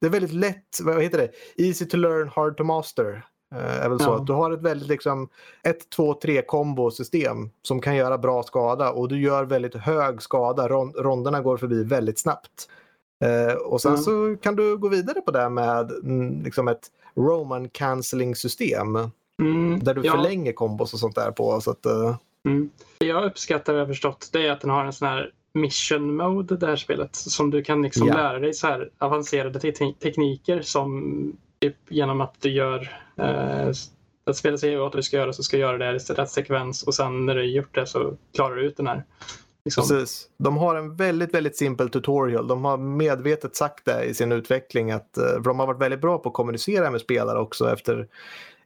[0.01, 1.31] det är väldigt lätt, vad heter det,
[1.65, 3.25] easy to learn, hard to master.
[3.55, 4.11] Uh, är väl så.
[4.11, 4.25] Ja.
[4.27, 5.29] Du har ett väldigt liksom
[5.63, 10.69] 1, 2, 3 kombosystem som kan göra bra skada och du gör väldigt hög skada.
[10.69, 12.69] Rond ronderna går förbi väldigt snabbt.
[13.25, 14.03] Uh, och sen mm.
[14.03, 18.97] så kan du gå vidare på det med mm, liksom ett Roman cancelling system.
[19.43, 19.81] Mm.
[19.83, 20.13] Där du ja.
[20.13, 21.61] förlänger kombos och sånt där på.
[21.61, 22.17] Så att, uh...
[22.47, 22.71] mm.
[22.99, 26.57] Jag uppskattar, jag har förstått, det är att den har en sån här mission mode
[26.57, 27.17] det här spelet.
[27.17, 28.15] Som du kan liksom ja.
[28.15, 33.69] lära dig så här avancerade te tekniker som typ genom att du gör eh,
[34.25, 36.83] att spelet säger vad du ska göra så ska du göra det i rätt sekvens
[36.83, 39.05] och sen när du gjort det så klarar du ut den här.
[39.65, 39.89] Liksom.
[39.89, 40.29] Precis.
[40.37, 42.49] De har en väldigt, väldigt simpel tutorial.
[42.49, 46.01] De har medvetet sagt det i sin utveckling att eh, för de har varit väldigt
[46.01, 47.73] bra på att kommunicera med spelare också.
[47.73, 48.09] Efter,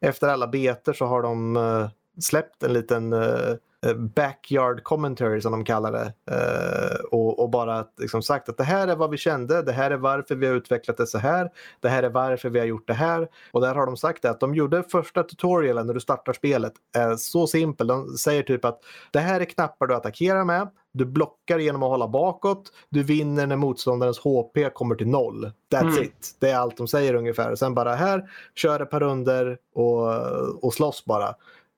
[0.01, 1.88] efter alla beter så har de uh,
[2.20, 3.55] släppt en liten Eh,
[3.96, 6.12] backyard commentary som de kallar det.
[6.30, 9.90] Eh, och, och, bara liksom sagt att det här är vad vi kände, det här
[9.90, 12.86] är varför vi har utvecklat det så här, det här är varför vi har gjort
[12.86, 13.28] det här.
[13.52, 17.16] Och där har de sagt att de gjorde första tutorialen när du startar spelet är
[17.16, 17.86] så simpel.
[17.86, 21.88] De säger typ att det här är knappar du attackerar med, du blockar genom att
[21.88, 25.50] hålla bakåt, du vinner när motståndarens HP kommer till noll.
[25.72, 26.02] That's mm.
[26.02, 26.36] it.
[26.40, 27.54] Det är allt de säger ungefär.
[27.54, 31.34] Sen bara här, kör ett par runder och, och slåss bara.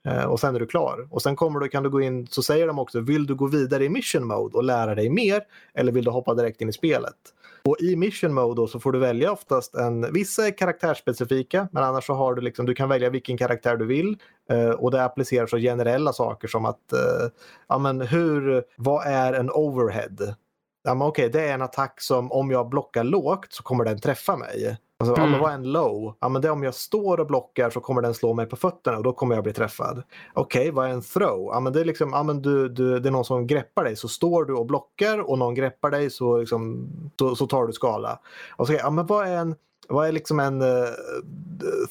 [0.08, 1.08] Eh, och sen är du klar.
[1.10, 3.46] Och sen kommer du, kan du gå in, så säger de också, vill du gå
[3.46, 5.42] vidare i mission mode och lära dig mer
[5.74, 7.14] eller vill du hoppa direkt in i spelet?
[7.64, 11.82] Och i mission mode då så får du välja oftast en, vissa är karaktärsspecifika men
[11.84, 14.16] annars så har du liksom, du kan välja vilken karaktär du vill
[14.50, 17.30] eh, och det applicerar så generella saker som att, eh,
[17.68, 20.34] ja men hur, vad är en overhead?
[20.84, 24.00] Ja men okej, det är en attack som om jag blockar lågt så kommer den
[24.00, 24.78] träffa mig.
[25.00, 25.32] Alltså, mm.
[25.32, 26.14] ja, vad är en low?
[26.20, 28.96] Ja, men det om jag står och blockar så kommer den slå mig på fötterna
[28.96, 30.02] och då kommer jag bli träffad.
[30.34, 31.50] Okej, okay, vad är en throw?
[31.52, 33.96] Ja, men det, är liksom, ja, men du, du, det är någon som greppar dig.
[33.96, 37.72] Så står du och blockar och någon greppar dig så, liksom, så, så tar du
[37.72, 38.18] skala.
[38.56, 39.54] Och så, ja, men vad är en
[39.88, 40.84] vad är liksom en uh,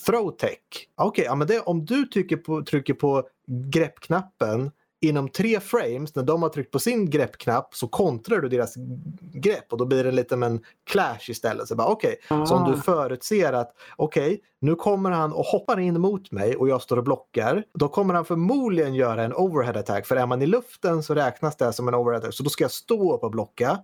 [0.05, 0.59] throw tech?
[0.95, 6.15] Okej, okay, ja, men det, om du trycker på, trycker på greppknappen inom tre frames,
[6.15, 8.75] när de har tryckt på sin greppknapp så kontrar du deras
[9.33, 11.67] grepp och då blir det lite med en clash istället.
[11.67, 12.15] Så bara okay.
[12.27, 12.81] så om du ah.
[12.81, 16.97] förutser att okej, okay, nu kommer han och hoppar in mot mig och jag står
[16.97, 17.63] och blockar.
[17.73, 20.05] Då kommer han förmodligen göra en overhead attack.
[20.05, 22.33] För är man i luften så räknas det som en overhead attack.
[22.33, 23.79] Så då ska jag stå upp och blocka.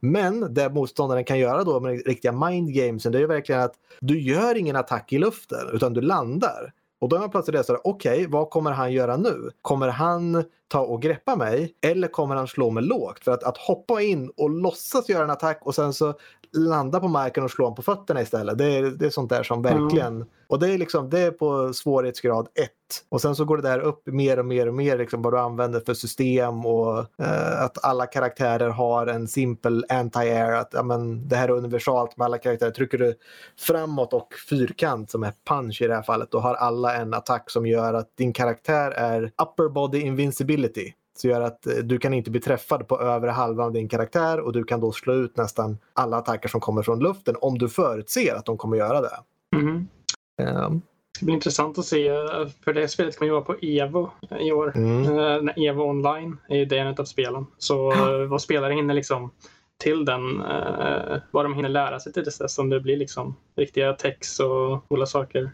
[0.00, 3.74] Men det motståndaren kan göra då med riktiga mind gamesen det är ju verkligen att
[4.00, 6.72] du gör ingen attack i luften utan du landar.
[7.04, 9.50] Och då är man plötsligt där, okej, okay, vad kommer han göra nu?
[9.62, 13.24] Kommer han ta och greppa mig eller kommer han slå mig lågt?
[13.24, 16.14] För att, att hoppa in och låtsas göra en attack och sen så
[16.54, 18.58] landa på marken och slå honom på fötterna istället.
[18.58, 20.16] Det är, det är sånt där som verkligen...
[20.16, 20.28] Mm.
[20.46, 22.70] Och det är, liksom, det är på svårighetsgrad 1.
[23.08, 25.38] Och sen så går det där upp mer och mer och mer liksom vad du
[25.38, 30.52] använder för system och eh, att alla karaktärer har en simpel anti-air.
[30.60, 32.70] Att ja, men, det här är universalt med alla karaktärer.
[32.70, 33.14] Trycker du
[33.58, 37.50] framåt och fyrkant som är punch i det här fallet då har alla en attack
[37.50, 40.94] som gör att din karaktär är upper body invincibility.
[41.16, 44.40] Så gör att eh, du kan inte bli träffad på övre halvan av din karaktär
[44.40, 47.68] och du kan då slå ut nästan alla attacker som kommer från luften om du
[47.68, 49.16] förutser att de kommer göra det.
[49.56, 49.88] Mm.
[50.42, 50.82] Um.
[51.12, 52.10] Det ska bli intressant att se,
[52.64, 54.72] för det spelet kommer ju vara på Evo i år.
[54.76, 55.18] Mm.
[55.18, 57.46] Uh, Evo online är det en av spelen.
[57.58, 57.94] Så
[58.28, 59.30] vad spelare hinner liksom
[59.82, 60.38] till den,
[61.30, 65.06] vad de hinner lära sig till dess, om det blir liksom riktiga text och coola
[65.06, 65.50] saker.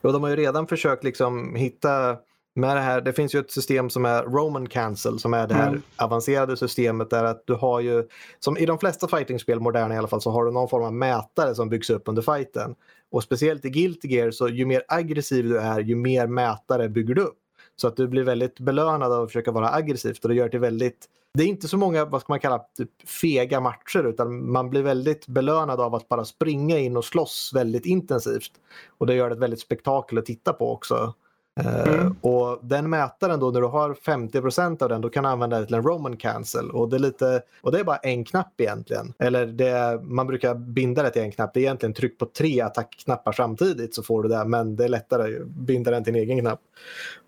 [0.00, 2.16] Ja, de har ju redan försökt liksom hitta
[2.54, 5.54] med det här, det finns ju ett system som är Roman Cancel som är det
[5.54, 5.82] här mm.
[5.96, 10.08] avancerade systemet där att du har ju, som i de flesta fightingspel, moderna i alla
[10.08, 12.74] fall, så har du någon form av mätare som byggs upp under fighten.
[13.10, 17.14] Och speciellt i Guilty Gear så ju mer aggressiv du är, ju mer mätare bygger
[17.14, 17.38] du upp.
[17.76, 20.58] Så att du blir väldigt belönad av att försöka vara aggressivt och det gör det
[20.58, 24.70] väldigt det är inte så många, vad ska man kalla, typ fega matcher utan man
[24.70, 28.52] blir väldigt belönad av att bara springa in och slåss väldigt intensivt.
[28.98, 31.14] Och det gör det ett väldigt spektakel att titta på också.
[31.60, 32.16] Eh, mm.
[32.20, 35.66] och den mätaren då, när du har 50% av den, då kan du använda det
[35.66, 36.70] till en Roman cancel.
[36.70, 39.14] Och det, är lite, och det är bara en knapp egentligen.
[39.18, 41.54] Eller det, man brukar binda det till en knapp.
[41.54, 44.44] Det är egentligen tryck på tre attackknappar samtidigt så får du det.
[44.44, 46.60] Men det är lättare att binda den till en egen knapp.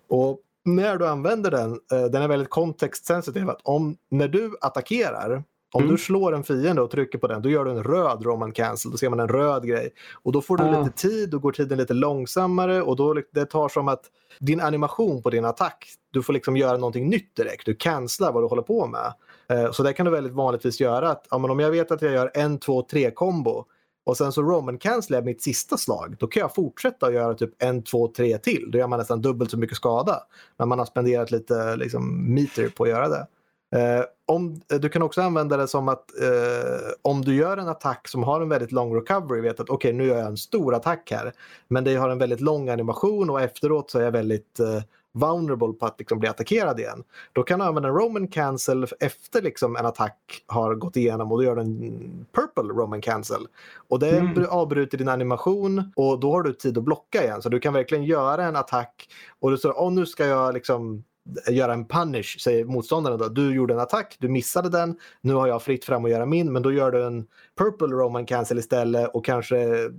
[0.09, 3.49] Och när du använder den, eh, den är väldigt kontextsensitiv.
[3.49, 5.95] Att om, när du attackerar om mm.
[5.95, 8.91] du slår en fiende och trycker på den, då gör du en röd Roman cancel.
[8.91, 9.89] Då ser man en röd grej.
[10.23, 10.83] Och då får du ah.
[10.83, 14.01] lite tid, då går tiden lite långsammare och då det tar som att
[14.39, 17.65] din animation på din attack, du får liksom göra någonting nytt direkt.
[17.65, 19.13] Du cancelar vad du håller på med.
[19.49, 21.09] Eh, så det kan du väldigt vanligtvis göra.
[21.09, 23.65] Att, ja, men om jag vet att jag gör en, två, tre kombo
[24.05, 26.15] och sen så Roman cancelar jag mitt sista slag.
[26.19, 28.71] Då kan jag fortsätta att göra typ en, två, tre till.
[28.71, 30.19] Då gör man nästan dubbelt så mycket skada.
[30.57, 33.27] Men man har spenderat lite liksom, meter på att göra det.
[33.75, 37.67] Eh, om, eh, du kan också använda det som att eh, om du gör en
[37.67, 40.37] attack som har en väldigt lång recovery, vet att okej okay, nu gör jag en
[40.37, 41.33] stor attack här,
[41.67, 44.81] men det har en väldigt lång animation och efteråt så är jag väldigt eh,
[45.13, 47.03] vulnerable på att liksom bli attackerad igen.
[47.33, 51.37] Då kan du använda en Roman cancel efter liksom en attack har gått igenom och
[51.37, 53.47] då gör du en purple Roman cancel.
[53.87, 54.45] Och det mm.
[54.49, 57.41] avbryter din animation och då har du tid att blocka igen.
[57.41, 61.03] Så du kan verkligen göra en attack och du säger oh, nu ska jag liksom
[61.49, 63.27] göra en punish, säger motståndaren då.
[63.27, 66.53] Du gjorde en attack, du missade den, nu har jag fritt fram att göra min,
[66.53, 69.89] men då gör du en purple Roman cancel istället och kanske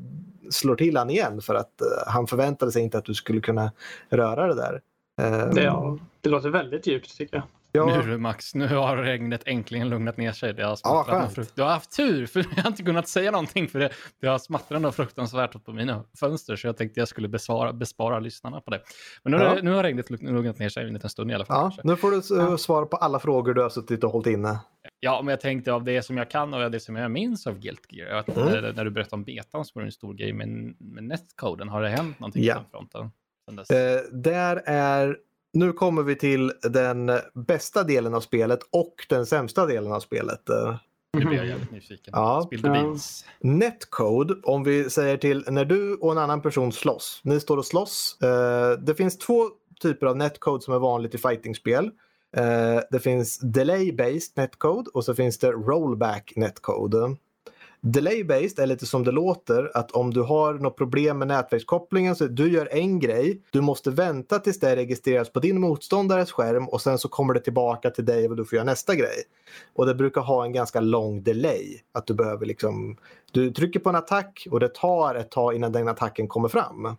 [0.50, 3.72] slår till han igen för att uh, han förväntade sig inte att du skulle kunna
[4.08, 4.80] röra det där.
[5.20, 7.44] Um, det, ja, det låter väldigt djupt tycker jag.
[7.72, 8.02] Ja.
[8.07, 10.54] Nu Max, nu har regnet äntligen lugnat ner sig.
[10.54, 13.68] Det har smattrat ja, Du har haft tur, för jag har inte kunnat säga någonting
[13.68, 17.28] för det, det har smattrat något fruktansvärt på mina fönster, så jag tänkte jag skulle
[17.28, 18.81] besvara, bespara lyssnarna på det.
[19.22, 19.59] Men nu, ja.
[19.62, 21.72] nu har regnet lugnat ner sig en liten stund i alla fall.
[21.76, 22.59] Ja, nu får du ja.
[22.59, 24.59] svara på alla frågor du har suttit och hållit inne.
[25.00, 27.59] Ja, men jag tänkte av det som jag kan och det som jag minns av
[27.59, 28.48] Guilt Gear, att mm.
[28.48, 31.68] när, när du berättade om betan så var en stor grej med, med netcoden.
[31.68, 32.54] Har det hänt någonting ja.
[32.54, 33.11] på den fronten?
[33.50, 35.16] Eh, där är
[35.52, 40.42] nu kommer vi till den bästa delen av spelet och den sämsta delen av spelet.
[41.12, 42.12] Nu blir jag jävligt nyfiken.
[42.16, 42.42] Ja.
[42.46, 43.24] Spill the beans.
[43.40, 47.20] Netcode, om vi säger till när du och en annan person slåss.
[47.24, 48.18] Ni står och slåss.
[48.24, 49.48] Uh, det finns två
[49.80, 51.84] typer av netcode som är vanligt i fightingspel.
[51.84, 57.16] Uh, det finns delay-based netcode och så finns det rollback netcode.
[57.80, 62.26] Delay-based är lite som det låter att om du har något problem med nätverkskopplingen så
[62.26, 66.80] du gör en grej, du måste vänta tills det registreras på din motståndares skärm och
[66.80, 69.22] sen så kommer det tillbaka till dig och du får göra nästa grej.
[69.74, 71.80] Och det brukar ha en ganska lång delay.
[71.92, 72.96] Att du behöver liksom,
[73.32, 76.96] du trycker på en attack och det tar ett tag innan den attacken kommer fram.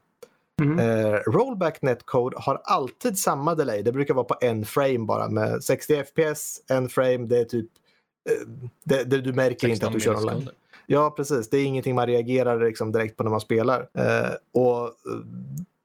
[0.61, 0.79] Mm.
[0.79, 3.81] Eh, rollback netcode har alltid samma delay.
[3.81, 7.69] Det brukar vara på en frame bara med 60 fps, en frame, det är typ
[8.29, 8.47] eh,
[8.83, 10.49] det, det, du märker inte att du kör online.
[10.91, 11.49] Ja, precis.
[11.49, 13.89] Det är ingenting man reagerar liksom direkt på när man spelar.
[13.93, 14.91] Eh, och eh,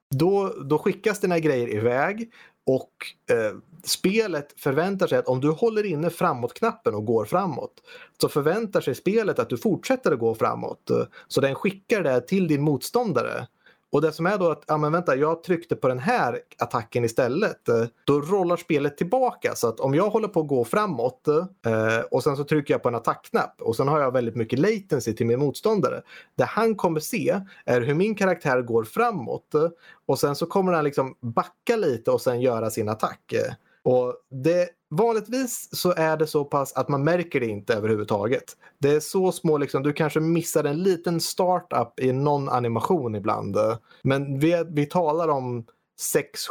[0.09, 2.31] då, då skickas dina grejer iväg
[2.65, 2.91] och
[3.35, 7.73] eh, spelet förväntar sig att om du håller inne framåt-knappen och går framåt
[8.21, 10.89] så förväntar sig spelet att du fortsätter att gå framåt.
[10.89, 13.47] Eh, så den skickar det till din motståndare.
[13.91, 17.05] Och det som är då att, ja men vänta, jag tryckte på den här attacken
[17.05, 17.69] istället.
[17.69, 19.55] Eh, då rollar spelet tillbaka.
[19.55, 22.83] Så att om jag håller på att gå framåt eh, och sen så trycker jag
[22.83, 26.01] på en attackknapp och sen har jag väldigt mycket latency till min motståndare.
[26.35, 29.55] Det han kommer se är hur min karaktär går framåt
[30.05, 33.33] och sen så kommer han liksom backa lite och sen göra sin attack.
[33.85, 38.43] Och det, vanligtvis så är det så pass att man märker det inte överhuvudtaget.
[38.79, 43.57] Det är så små, liksom, du kanske missar en liten startup i någon animation ibland.
[44.01, 45.65] Men vi, vi talar om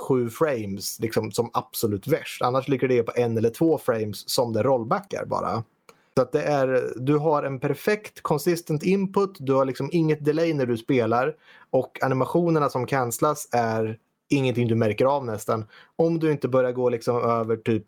[0.08, 2.42] 6-7 frames liksom, som absolut värst.
[2.42, 5.64] Annars ligger det på en eller två frames som det rollbackar bara.
[6.16, 10.54] Så att det är, du har en perfekt consistent input, du har liksom inget delay
[10.54, 11.34] när du spelar
[11.70, 15.64] och animationerna som cancelas är ingenting du märker av nästan.
[15.96, 17.84] Om du inte börjar gå liksom över typ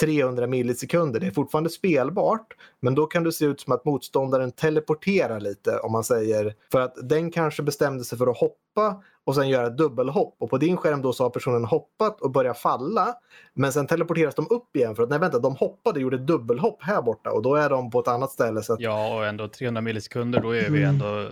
[0.00, 1.20] 300 millisekunder.
[1.20, 5.78] Det är fortfarande spelbart, men då kan det se ut som att motståndaren teleporterar lite
[5.78, 6.54] om man säger.
[6.72, 10.36] För att den kanske bestämde sig för att hoppa och sen göra ett dubbelhopp.
[10.38, 13.14] Och på din skärm då så har personen hoppat och börjat falla.
[13.54, 16.26] Men sen teleporteras de upp igen för att nej vänta, de hoppade och gjorde ett
[16.26, 18.62] dubbelhopp här borta och då är de på ett annat ställe.
[18.62, 18.80] Så att...
[18.80, 20.88] Ja, och ändå 300 millisekunder, då är vi mm.
[20.88, 21.28] ändå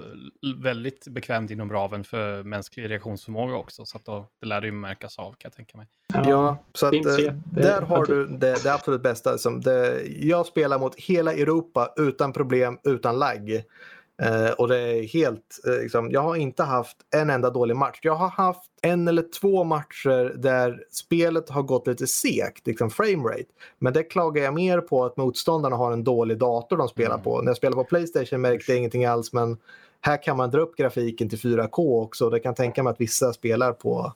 [0.62, 3.84] väldigt bekvämt inom raven för mänsklig reaktionsförmåga också.
[3.84, 5.86] Så att då, det lär ju märkas av kan jag tänka mig.
[6.14, 9.38] Ja, så att, eh, där har du det, det absolut bästa.
[9.38, 13.64] Som det, jag spelar mot hela Europa utan problem, utan lagg.
[14.22, 17.98] Eh, och det är helt, eh, liksom, jag har inte haft en enda dålig match.
[18.02, 23.44] Jag har haft en eller två matcher där spelet har gått lite segt, liksom framerate.
[23.78, 27.24] Men det klagar jag mer på att motståndarna har en dålig dator de spelar mm.
[27.24, 27.42] på.
[27.42, 29.56] När jag spelar på Playstation märkte jag ingenting alls men
[30.00, 32.30] här kan man dra upp grafiken till 4K också.
[32.30, 34.12] Det kan tänka mig att vissa spelar på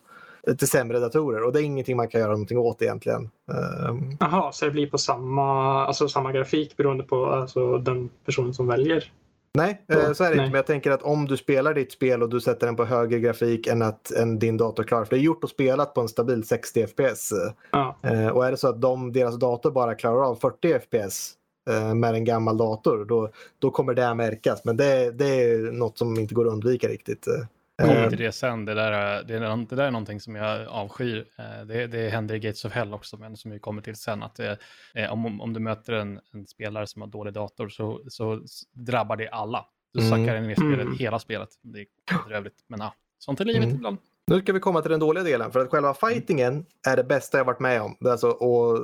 [0.46, 3.30] lite sämre datorer och det är ingenting man kan göra någonting åt egentligen.
[3.52, 4.16] Ehm.
[4.20, 8.66] Jaha, så det blir på samma, alltså samma grafik beroende på alltså, den personen som
[8.66, 9.12] väljer?
[9.58, 10.44] Nej, eh, så är det inte.
[10.44, 13.18] Men jag tänker att om du spelar ditt spel och du sätter den på högre
[13.18, 15.04] grafik än att än din dator klarar.
[15.04, 17.32] För det är gjort och spelat på en stabil 60 FPS.
[17.70, 17.96] Ja.
[18.02, 21.32] Eh, och är det så att de, deras dator bara klarar av 40 FPS
[21.70, 24.64] eh, med en gammal dator, då, då kommer det att märkas.
[24.64, 27.26] Men det, det är något som inte går att undvika riktigt.
[27.86, 28.64] Kommer till det sen.
[28.64, 31.26] Det där, det, är, det där är någonting som jag avskyr.
[31.66, 34.22] Det, det händer i Gates of Hell också, men som vi kommer till sen.
[34.22, 34.58] Att det,
[35.10, 38.40] om, om du möter en, en spelare som har dålig dator så, så
[38.72, 39.66] drabbar det alla.
[39.92, 40.10] Du mm.
[40.10, 40.98] sackar ner spelet, mm.
[40.98, 41.48] hela spelet.
[41.62, 41.86] Det är
[42.24, 43.76] bedrövligt, men ja, sånt är livet mm.
[43.76, 43.98] ibland.
[44.26, 47.38] Nu ska vi komma till den dåliga delen, för att själva fightingen är det bästa
[47.38, 47.96] jag varit med om.
[48.04, 48.78] Alltså, och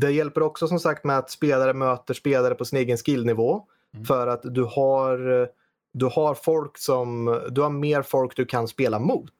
[0.00, 3.64] det hjälper också som sagt med att spelare möter spelare på sin egen skillnivå.
[3.94, 4.04] Mm.
[4.04, 5.48] För att du har
[5.92, 9.32] du har folk som, du har mer folk du kan spela mot.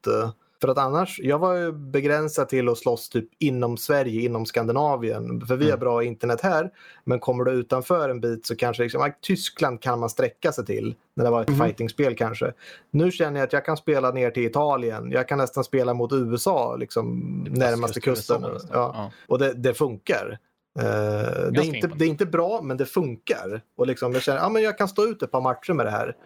[0.61, 5.47] För att annars, jag var ju begränsad till att slåss typ inom Sverige, inom Skandinavien.
[5.47, 5.81] För vi har mm.
[5.81, 6.71] bra internet här.
[7.05, 10.95] Men kommer du utanför en bit så kanske liksom, Tyskland kan man sträcka sig till.
[11.15, 11.67] När det var ett mm.
[11.67, 12.53] fightingspel kanske.
[12.91, 15.11] Nu känner jag att jag kan spela ner till Italien.
[15.11, 17.19] Jag kan nästan spela mot USA, liksom
[17.51, 18.43] närmaste kusten.
[18.43, 18.59] Ja.
[18.73, 19.13] ja.
[19.27, 20.39] Och det, det funkar.
[20.79, 23.63] Uh, det, är inte, det är inte bra, men det funkar.
[23.77, 25.91] Och liksom, jag känner att ja, jag kan stå ut ett par matcher med det
[25.91, 26.17] här.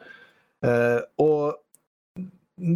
[0.67, 1.55] Uh, och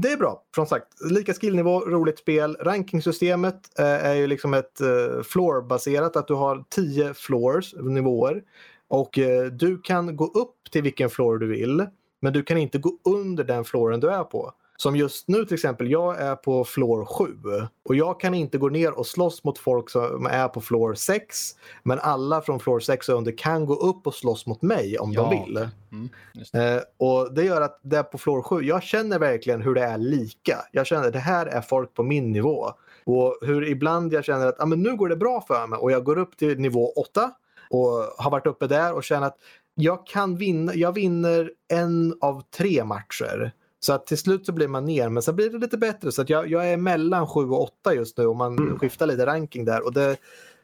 [0.02, 0.86] Det är bra, som sagt.
[1.10, 2.56] Lika skillnivå, roligt spel.
[2.60, 4.80] Rankingsystemet uh, är ju liksom ett
[5.24, 8.42] floor-baserat, att du har 10 floors, nivåer.
[8.88, 9.18] Och
[9.52, 11.86] du kan gå upp till vilken floor du vill,
[12.20, 14.52] men du kan inte gå under den flooren du är på.
[14.76, 17.26] Som just nu till exempel, jag är på floor 7
[17.84, 21.50] och jag kan inte gå ner och slåss mot folk som är på floor 6.
[21.82, 25.12] Men alla från floor 6 och under kan gå upp och slåss mot mig om
[25.12, 25.22] ja.
[25.22, 25.56] de vill.
[25.92, 26.08] Mm,
[26.52, 26.74] det.
[26.74, 29.98] Eh, och det gör att det på floor 7, jag känner verkligen hur det är
[29.98, 30.58] lika.
[30.72, 32.70] Jag känner att det här är folk på min nivå.
[33.04, 35.92] Och hur ibland jag känner att ah, men nu går det bra för mig och
[35.92, 37.30] jag går upp till nivå 8
[37.70, 39.38] och har varit uppe där och känner att
[39.74, 43.52] jag kan vinna, jag vinner en av tre matcher.
[43.86, 46.12] Så att till slut så blir man ner, men sen blir det lite bättre.
[46.12, 48.78] Så att jag, jag är mellan 7 och 8 just nu och man mm.
[48.78, 49.84] skiftar lite ranking där.
[49.84, 50.16] Och det,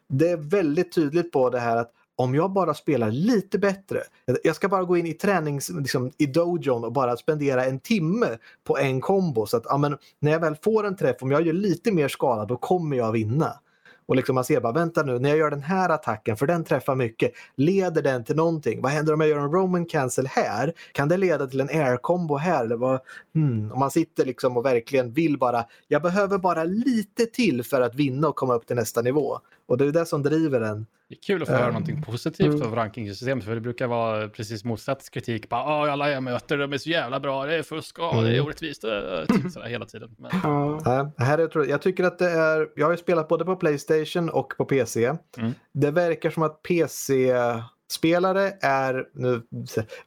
[0.09, 4.03] det är väldigt tydligt på det här att om jag bara spelar lite bättre.
[4.45, 8.39] Jag ska bara gå in i tränings, liksom, i dojon och bara spendera en timme
[8.65, 9.47] på en kombo.
[9.47, 12.09] Så att ja, men, när jag väl får en träff, om jag gör lite mer
[12.09, 13.59] skada, då kommer jag vinna.
[14.13, 16.65] Och liksom man ser bara, vänta nu, när jag gör den här attacken, för den
[16.65, 18.83] träffar mycket, leder den till någonting?
[18.83, 20.73] Vad händer om jag gör en Roman cancel här?
[20.93, 22.65] Kan det leda till en air combo här?
[22.65, 23.01] Eller vad?
[23.35, 23.73] Hmm.
[23.73, 27.95] Om man sitter liksom och verkligen vill bara, jag behöver bara lite till för att
[27.95, 29.39] vinna och komma upp till nästa nivå.
[29.67, 30.87] Och det är det som driver en.
[31.09, 32.67] Det är kul att få höra um, någonting positivt mm.
[32.67, 35.49] av rankingsystemet, för det brukar vara precis motsatt kritik.
[35.49, 38.25] Bara, alla jag möter, de är så jävla bra, det är fusk, mm.
[38.25, 38.47] det är mm.
[38.47, 38.83] orättvist,
[39.29, 40.17] typ sådär hela tiden.
[40.19, 40.31] Men...
[40.43, 44.29] Ja, här är, jag tycker att det är, jag har ju spelat både på Playstation
[44.29, 45.05] och på PC.
[45.39, 45.55] Mm.
[45.73, 47.35] Det verkar som att PC
[47.93, 49.43] spelare är, nu,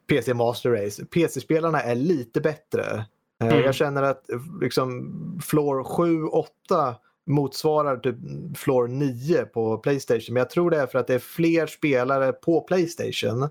[0.07, 3.05] PC Master Race, PC-spelarna är lite bättre.
[3.41, 3.63] Eh, mm.
[3.63, 4.29] Jag känner att
[4.61, 5.11] liksom
[5.43, 8.15] Floor 7-8 motsvarar typ
[8.57, 10.33] Floor 9 på Playstation.
[10.33, 13.49] Men jag tror det är för att det är fler spelare på Playstation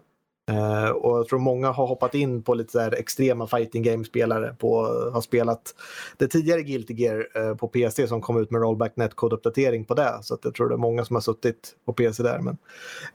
[0.51, 4.85] Uh, och jag tror många har hoppat in på lite så extrema fighting game-spelare på
[5.13, 5.75] har spelat
[6.17, 10.19] det tidigare Guilty Gear uh, på PC som kom ut med rollback netcode-uppdatering på det.
[10.23, 12.39] Så jag tror det är många som har suttit på PC där.
[12.39, 12.59] Men,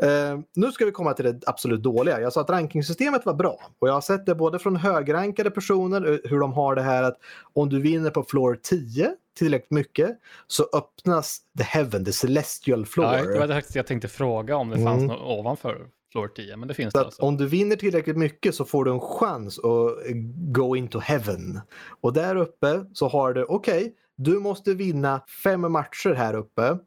[0.09, 2.21] uh, nu ska vi komma till det absolut dåliga.
[2.21, 6.21] Jag sa att rankingsystemet var bra och jag har sett det både från högrankade personer
[6.23, 7.17] hur de har det här att
[7.53, 13.15] om du vinner på floor 10 tillräckligt mycket så öppnas the heaven, the celestial floor.
[13.15, 15.07] Ja, det var det jag tänkte fråga om det fanns mm.
[15.07, 17.21] något ovanför floor 10, men det finns så det alltså.
[17.21, 20.15] Om du vinner tillräckligt mycket så får du en chans att
[20.53, 21.59] go into heaven.
[22.01, 26.77] Och där uppe så har du, okej, okay, du måste vinna fem matcher här uppe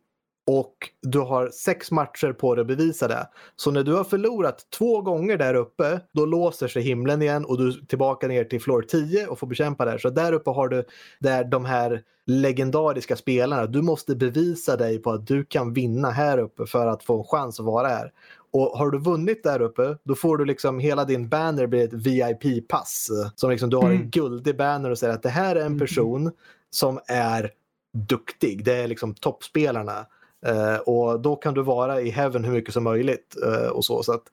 [0.47, 3.29] och du har sex matcher på dig att bevisa det.
[3.57, 7.59] Så när du har förlorat två gånger där uppe, då låser sig himlen igen och
[7.59, 9.99] du är tillbaka ner till floor 10 och får bekämpa där.
[9.99, 10.85] Så där uppe har du
[11.20, 13.66] där de här legendariska spelarna.
[13.66, 17.25] Du måste bevisa dig på att du kan vinna här uppe för att få en
[17.25, 18.12] chans att vara här.
[18.53, 21.93] Och har du vunnit där uppe, då får du liksom hela din banner blir ett
[21.93, 23.11] VIP-pass.
[23.35, 24.11] Som liksom du har en mm.
[24.11, 25.79] guldig banner och säger att det här är en mm.
[25.79, 26.33] person
[26.71, 27.51] som är
[27.93, 28.65] duktig.
[28.65, 30.07] Det är liksom toppspelarna.
[30.49, 33.37] Uh, och då kan du vara i heaven hur mycket som möjligt.
[33.47, 34.03] Uh, och så.
[34.03, 34.25] så att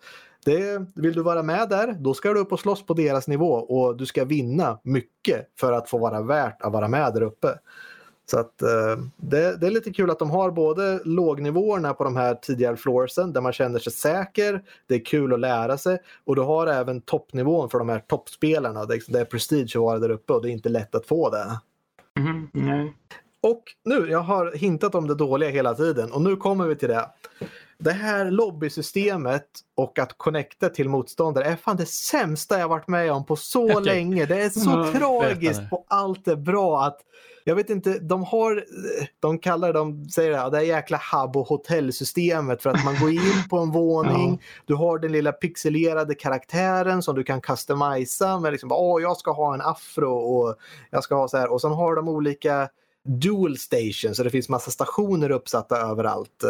[0.45, 3.53] det, vill du vara med där, då ska du upp och slåss på deras nivå
[3.53, 7.47] och du ska vinna mycket för att få vara värt att vara med där uppe.
[8.29, 12.15] Så att, uh, det, det, är lite kul att de har både lågnivåerna på de
[12.15, 16.35] här tidigare floorsen där man känner sig säker, det är kul att lära sig och
[16.35, 18.85] du har även toppnivån för de här toppspelarna.
[18.85, 21.29] Det, det är prestige att vara där uppe och det är inte lätt att få
[21.29, 21.59] det.
[22.19, 22.93] Mm, nej.
[23.41, 26.89] Och nu, jag har hintat om det dåliga hela tiden och nu kommer vi till
[26.89, 27.05] det.
[27.83, 33.11] Det här lobbysystemet och att connecta till motståndare är fan det sämsta jag varit med
[33.11, 34.25] om på så länge.
[34.25, 36.99] Det är så mm, tragiskt på allt är bra att
[37.43, 38.65] jag vet inte, de har,
[39.19, 43.43] de kallar de säger det, det här jäkla Habbo hotellsystemet för att man går in
[43.49, 44.61] på en våning, ja.
[44.65, 49.31] du har den lilla pixelerade karaktären som du kan customisa med liksom, åh jag ska
[49.31, 50.55] ha en afro och
[50.89, 52.69] jag ska ha så här och sen har de olika
[53.03, 56.43] dual stations, så det finns massa stationer uppsatta överallt.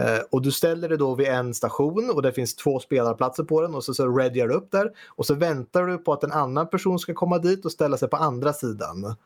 [0.00, 3.60] Uh, och du ställer dig då vid en station och det finns två spelarplatser på
[3.60, 6.32] den och så, så readyar du upp där och så väntar du på att en
[6.32, 9.16] annan person ska komma dit och ställa sig på andra sidan.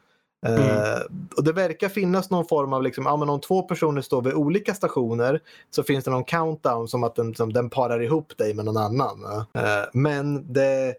[0.47, 0.61] Mm.
[0.61, 1.01] Uh,
[1.37, 4.35] och det verkar finnas någon form av, liksom, ja, men om två personer står vid
[4.35, 8.55] olika stationer så finns det någon countdown som att den, som den parar ihop dig
[8.55, 9.25] med någon annan.
[9.25, 10.95] Uh, men det,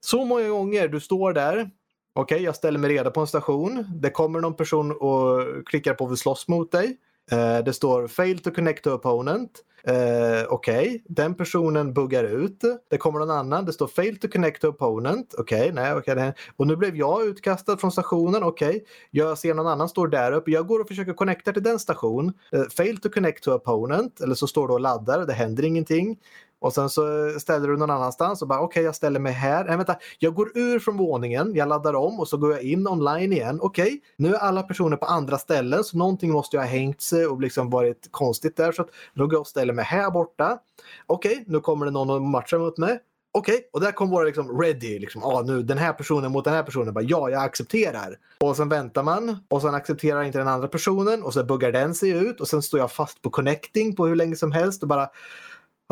[0.00, 1.70] så många gånger du står där
[2.14, 3.84] Okej, okay, jag ställer mig redo på en station.
[3.94, 6.96] Det kommer någon person och klickar på att slåss mot dig.
[7.32, 9.50] Eh, det står fail to connect to opponent.
[9.88, 11.00] Uh, Okej, okay.
[11.08, 12.60] den personen buggar ut.
[12.90, 13.64] Det kommer någon annan.
[13.64, 15.34] Det står fail to connect to opponent.
[15.38, 16.12] Okej, okay, nej, okej.
[16.12, 18.42] Okay, och nu blev jag utkastad från stationen.
[18.42, 18.80] Okej, okay.
[19.10, 20.50] jag ser någon annan står där uppe.
[20.50, 22.32] Jag går och försöker connecta till den station.
[22.56, 24.20] Uh, fail to connect to opponent.
[24.20, 25.26] Eller så står det och laddar.
[25.26, 26.18] Det händer ingenting.
[26.62, 29.64] Och sen så ställer du någon annanstans och bara okej okay, jag ställer mig här.
[29.64, 32.88] Nej vänta, jag går ur från våningen, jag laddar om och så går jag in
[32.88, 33.58] online igen.
[33.62, 37.00] Okej, okay, nu är alla personer på andra ställen så någonting måste ju ha hängt
[37.00, 38.72] sig och liksom varit konstigt där.
[38.72, 40.58] Så att då går jag och ställer mig här borta.
[41.06, 42.98] Okej, okay, nu kommer det någon och matchar mot mig.
[43.34, 44.98] Okej, okay, och där kom våra liksom ready.
[44.98, 46.94] Liksom, ah, nu, den här personen mot den här personen.
[46.94, 48.18] Bara, ja, jag accepterar.
[48.40, 51.94] Och sen väntar man och sen accepterar inte den andra personen och så buggar den
[51.94, 54.88] sig ut och sen står jag fast på connecting på hur länge som helst och
[54.88, 55.08] bara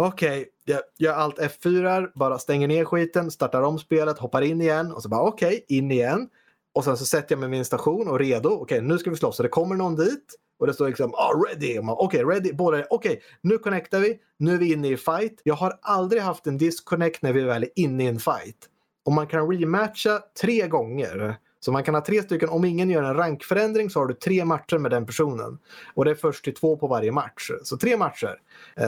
[0.02, 4.60] Okej, okay, jag gör allt F4, bara stänger ner skiten, startar om spelet, hoppar in
[4.60, 6.28] igen och så bara okej, okay, in igen.
[6.74, 8.48] Och sen så sätter jag mig min station och redo.
[8.48, 9.36] Okej, okay, nu ska vi slåss.
[9.36, 11.78] Så det kommer någon dit och det står liksom oh, ready.
[11.78, 12.52] Okej, okay, ready.
[12.52, 14.18] Båda okej, okay, nu connectar vi.
[14.36, 15.40] Nu är vi inne i fight.
[15.44, 18.68] Jag har aldrig haft en disconnect när vi väl är inne i en fight.
[19.04, 21.36] Och man kan rematcha tre gånger.
[21.60, 24.44] Så man kan ha tre stycken, om ingen gör en rankförändring så har du tre
[24.44, 25.58] matcher med den personen.
[25.94, 27.50] Och det är först till två på varje match.
[27.62, 28.40] Så tre matcher.
[28.76, 28.86] Eh,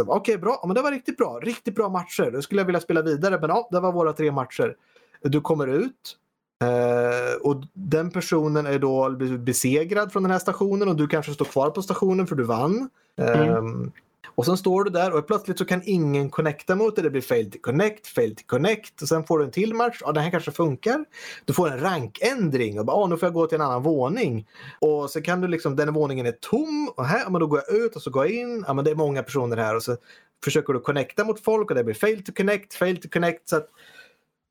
[0.00, 0.62] Okej, okay, bra.
[0.66, 1.40] Men det var riktigt bra.
[1.42, 2.30] Riktigt bra matcher.
[2.30, 3.38] Då skulle jag vilja spela vidare.
[3.40, 4.76] Men ja, det var våra tre matcher.
[5.22, 6.16] Du kommer ut.
[6.62, 11.44] Eh, och den personen är då besegrad från den här stationen och du kanske står
[11.44, 12.90] kvar på stationen för du vann.
[13.16, 13.92] Mm.
[14.34, 17.02] Och sen står du där och plötsligt så kan ingen connecta mot det.
[17.02, 19.98] Det blir fail to connect, fail to connect och sen får du en till match.
[20.00, 21.04] Ja, den här kanske funkar.
[21.44, 24.48] Du får en rankändring och bara, ah, nu får jag gå till en annan våning.
[24.78, 27.76] Och så kan du liksom, den våningen är tom och här, men då går jag
[27.76, 28.64] ut och så går jag in.
[28.66, 29.96] Ja, men det är många personer här och så
[30.44, 33.48] försöker du connecta mot folk och det blir fail to connect, fail to connect.
[33.48, 33.68] Så att,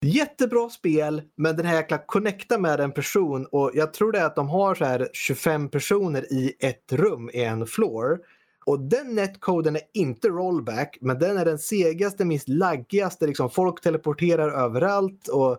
[0.05, 4.25] Jättebra spel, men den här jäkla connecta med en person och jag tror det är
[4.25, 8.19] att de har så här 25 personer i ett rum i en floor.
[8.65, 13.27] Och den netcoden är inte rollback, men den är den segaste, minst laggigaste.
[13.27, 15.57] Liksom folk teleporterar överallt och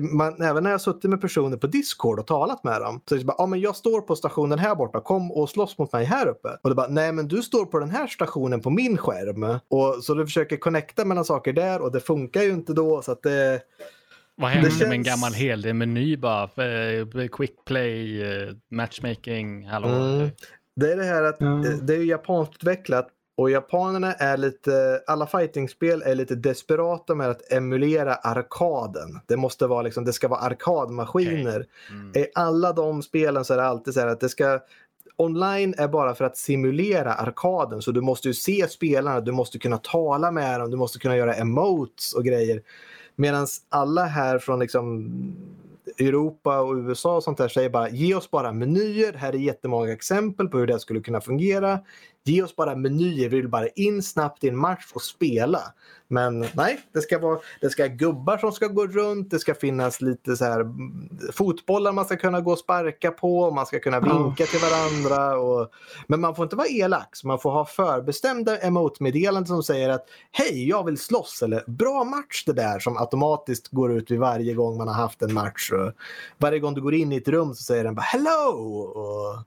[0.00, 3.00] man, även när jag suttit med personer på Discord och talat med dem.
[3.08, 5.78] Så är det bara, ja men jag står på stationen här borta, kom och slåss
[5.78, 6.48] mot mig här uppe.
[6.62, 9.58] Och det bara, nej men du står på den här stationen på min skärm.
[9.68, 13.12] Och så du försöker connecta mellan saker där och det funkar ju inte då så
[13.12, 13.60] att det
[14.36, 14.82] vad händer känns...
[14.82, 16.42] med en gammal hel meny bara?
[16.42, 19.88] Eh, quick play, eh, matchmaking, hallå?
[19.88, 20.30] Mm.
[20.76, 21.86] Det är det här att mm.
[21.86, 27.52] det är japanskt utvecklat och japanerna är lite, alla fightingspel är lite desperata med att
[27.52, 29.20] emulera arkaden.
[29.26, 31.60] Det måste vara liksom, det ska vara arkadmaskiner.
[31.60, 31.98] Okay.
[31.98, 32.12] Mm.
[32.16, 34.60] I alla de spelen så är det alltid så här att det ska
[35.16, 39.58] online är bara för att simulera arkaden så du måste ju se spelarna, du måste
[39.58, 42.62] kunna tala med dem, du måste kunna göra emotes och grejer.
[43.16, 45.10] Medan alla här från liksom
[45.98, 49.12] Europa och USA och sånt där säger bara ge oss bara menyer.
[49.12, 51.78] Här är jättemånga exempel på hur det skulle kunna fungera.
[52.26, 55.60] Ge oss bara menyer, vi vill bara in snabbt i en match och spela.
[56.08, 60.00] Men nej, det ska vara det ska gubbar som ska gå runt, det ska finnas
[60.00, 60.66] lite så här
[61.32, 65.38] fotbollar man ska kunna gå och sparka på, man ska kunna vinka till varandra.
[65.38, 65.70] Och,
[66.06, 70.06] men man får inte vara elak, så man får ha förbestämda emot-meddelanden som säger att
[70.32, 74.54] hej, jag vill slåss eller bra match det där som automatiskt går ut vid varje
[74.54, 75.72] gång man har haft en match.
[75.72, 75.92] Och
[76.38, 78.50] varje gång du går in i ett rum så säger den bara hello!
[78.80, 79.44] Och,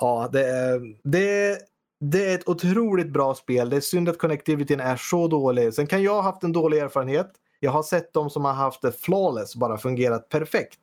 [0.00, 1.58] ja, det är, det
[2.00, 3.70] det är ett otroligt bra spel.
[3.70, 5.74] Det är synd att connectivityn är så dålig.
[5.74, 7.30] Sen kan jag ha haft en dålig erfarenhet.
[7.60, 10.80] Jag har sett de som har haft det flawless, bara fungerat perfekt.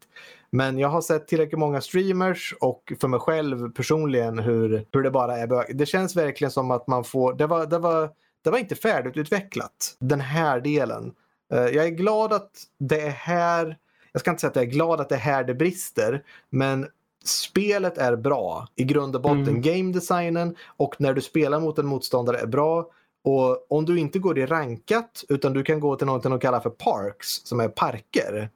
[0.49, 5.11] Men jag har sett tillräckligt många streamers och för mig själv personligen hur, hur det
[5.11, 5.77] bara är bög.
[5.77, 8.09] Det känns verkligen som att man får, det var, det var,
[8.43, 11.13] det var inte färdigutvecklat, den här delen.
[11.53, 13.77] Eh, jag är glad att det är här,
[14.11, 16.87] jag ska inte säga att jag är glad att det är här det brister, men
[17.23, 19.47] spelet är bra i grund och botten.
[19.47, 19.61] Mm.
[19.61, 22.89] Game designen och när du spelar mot en motståndare är bra.
[23.23, 26.59] Och om du inte går i rankat utan du kan gå till något de kallar
[26.59, 28.49] för parks som är parker.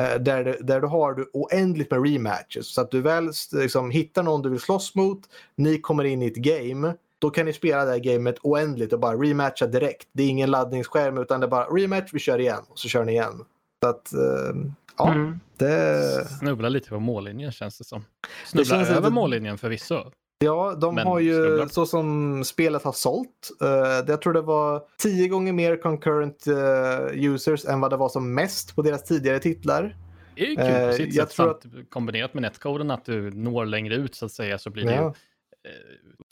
[0.00, 2.66] Eh, där, där du har du oändligt med rematches.
[2.66, 5.20] Så att du väl liksom, hittar någon du vill slåss mot,
[5.56, 6.94] ni kommer in i ett game.
[7.18, 10.08] Då kan ni spela det här gamet oändligt och bara rematcha direkt.
[10.12, 12.62] Det är ingen laddningsskärm utan det är bara rematch, vi kör igen.
[12.68, 13.44] Och så kör ni igen.
[13.82, 14.54] Så att, eh,
[14.96, 15.40] Ja, mm.
[15.56, 16.28] det...
[16.28, 18.04] Snubblar lite på mållinjen känns det som.
[18.46, 19.14] Snubblar det över det...
[19.14, 20.10] mållinjen förvisso.
[20.38, 21.68] Ja, de Men har ju snubblar.
[21.68, 23.50] så som spelet har sålt.
[23.62, 23.68] Uh,
[24.06, 28.34] jag tror det var tio gånger mer concurrent uh, users än vad det var som
[28.34, 29.96] mest på deras tidigare titlar.
[30.34, 31.64] Det är ju kul på uh, sitt sätt, tror att...
[31.90, 35.02] kombinerat med netcoden att du når längre ut så att säga så blir det ja.
[35.04, 35.70] ju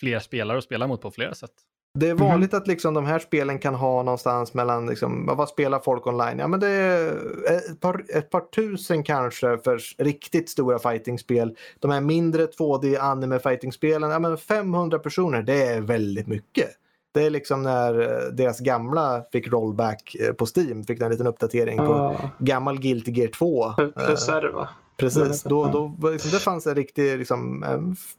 [0.00, 1.52] fler spelare att spela mot på flera sätt.
[1.94, 2.28] Det är mhm.
[2.28, 2.62] vanligt mm.
[2.62, 6.38] att liksom de här spelen kan ha någonstans mellan, liksom, vad spelar folk online?
[6.38, 11.56] Ja men det är ett par, ett par tusen kanske för riktigt stora fightingspel.
[11.78, 16.70] De här mindre 2D anime fightingspelen, ja men 500 personer, det är väldigt mycket.
[17.12, 21.26] Det är liksom när eh, deras gamla fick rollback eh, på Steam, fick en liten
[21.26, 22.30] uppdatering på ah.
[22.38, 23.72] gammal Guilty Gear 2.
[24.06, 24.68] Plus va?
[24.96, 25.66] Precis, då,
[25.98, 27.64] då, liksom, det fanns en riktig liksom,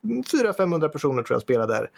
[0.04, 1.90] 400-500 personer tror jag spelade där.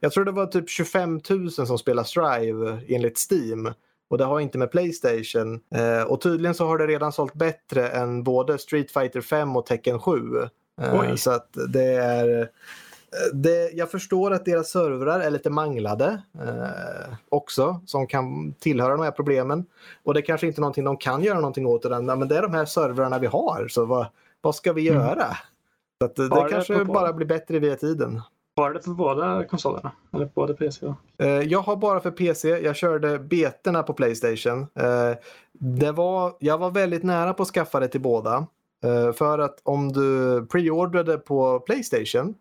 [0.00, 3.72] Jag tror det var typ 25 000 som spelade Strive enligt Steam.
[4.10, 5.60] Och det har inte med Playstation.
[5.74, 9.66] Eh, och tydligen så har det redan sålt bättre än både Street Fighter 5 och
[9.66, 10.12] Tekken 7.
[10.80, 12.48] Eh, så att det är...
[13.14, 18.96] Eh, det, jag förstår att deras servrar är lite manglade eh, också, som kan tillhöra
[18.96, 19.66] de här problemen.
[20.02, 22.36] Och det är kanske inte är någonting de kan göra någonting åt, utan, men det
[22.36, 23.68] är de här servrarna vi har.
[23.68, 24.06] Så vad,
[24.40, 25.02] vad ska vi mm.
[25.02, 25.36] göra?
[25.98, 28.20] Så att, det kanske det bara blir bättre via tiden.
[28.56, 29.92] Var det för båda konsolerna?
[30.12, 30.94] Eller både PC och...
[31.22, 32.48] Uh, jag har bara för PC.
[32.48, 34.60] Jag körde betorna på Playstation.
[34.60, 35.16] Uh,
[35.52, 38.46] det var, jag var väldigt nära på att skaffa det till båda.
[38.84, 42.34] Uh, för att om du preordrade på Playstation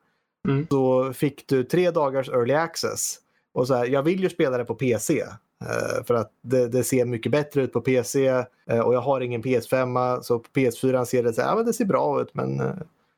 [0.48, 0.68] mm.
[0.70, 3.20] så fick du tre dagars early access.
[3.54, 5.24] Och så här, jag vill ju spela det på PC.
[5.64, 8.28] Eh, för att det, det, ser mycket bättre ut på PC
[8.70, 11.66] eh, och jag har ingen PS5 så på PS4 ser det så här, ja, men
[11.66, 12.74] det ser bra ut men eh,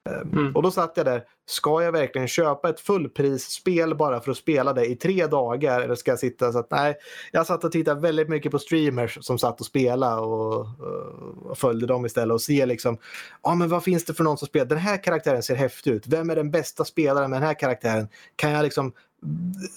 [0.10, 0.56] mm.
[0.56, 4.74] Och då satt jag där, ska jag verkligen köpa ett fullprisspel bara för att spela
[4.74, 5.82] det i tre dagar?
[5.82, 6.96] Eller ska jag sitta så att nej,
[7.32, 11.58] jag satt och tittade väldigt mycket på streamers som satt och spelade och, eh, och
[11.58, 12.98] följde dem istället och se liksom,
[13.44, 15.92] ja ah, men vad finns det för någon som spelar, den här karaktären ser häftig
[15.92, 18.08] ut, vem är den bästa spelaren med den här karaktären?
[18.36, 18.94] Kan jag liksom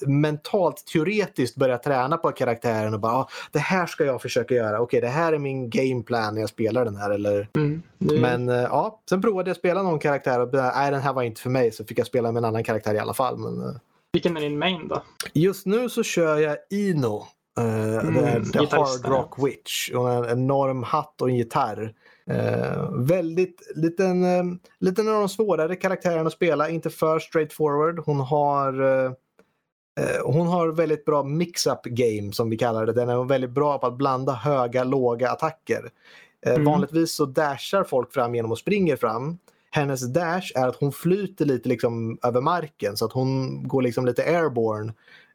[0.06, 4.80] mentalt, teoretiskt börja träna på karaktären och bara ah, det här ska jag försöka göra.
[4.80, 7.10] Okej, det här är min gameplan när jag spelar den här.
[7.10, 7.48] Eller...
[7.56, 8.20] Mm, det...
[8.20, 11.40] Men uh, ja, sen provade jag spela någon karaktär och nej, den här var inte
[11.40, 11.72] för mig.
[11.72, 13.38] Så fick jag spela med en annan karaktär i alla fall.
[13.38, 13.76] Men, uh...
[14.12, 15.02] Vilken är din main då?
[15.32, 17.26] Just nu så kör jag Ino.
[17.60, 19.90] Uh, mm, det är The Hard Rock Witch.
[19.90, 21.94] Och en enorm hatt och en gitarr.
[22.30, 27.98] Uh, väldigt liten, uh, liten av de svårare karaktärerna att spela, inte för straightforward.
[27.98, 29.12] Hon har Eh,
[30.24, 32.92] hon har väldigt bra mix-up game som vi kallar det.
[32.92, 35.90] Den är väldigt bra på att blanda höga, låga attacker.
[36.46, 36.64] Mm.
[36.64, 39.38] Vanligtvis så dashar folk fram genom att springa fram.
[39.70, 44.06] Hennes dash är att hon flyter lite liksom över marken så att hon går liksom
[44.06, 44.92] lite airborne.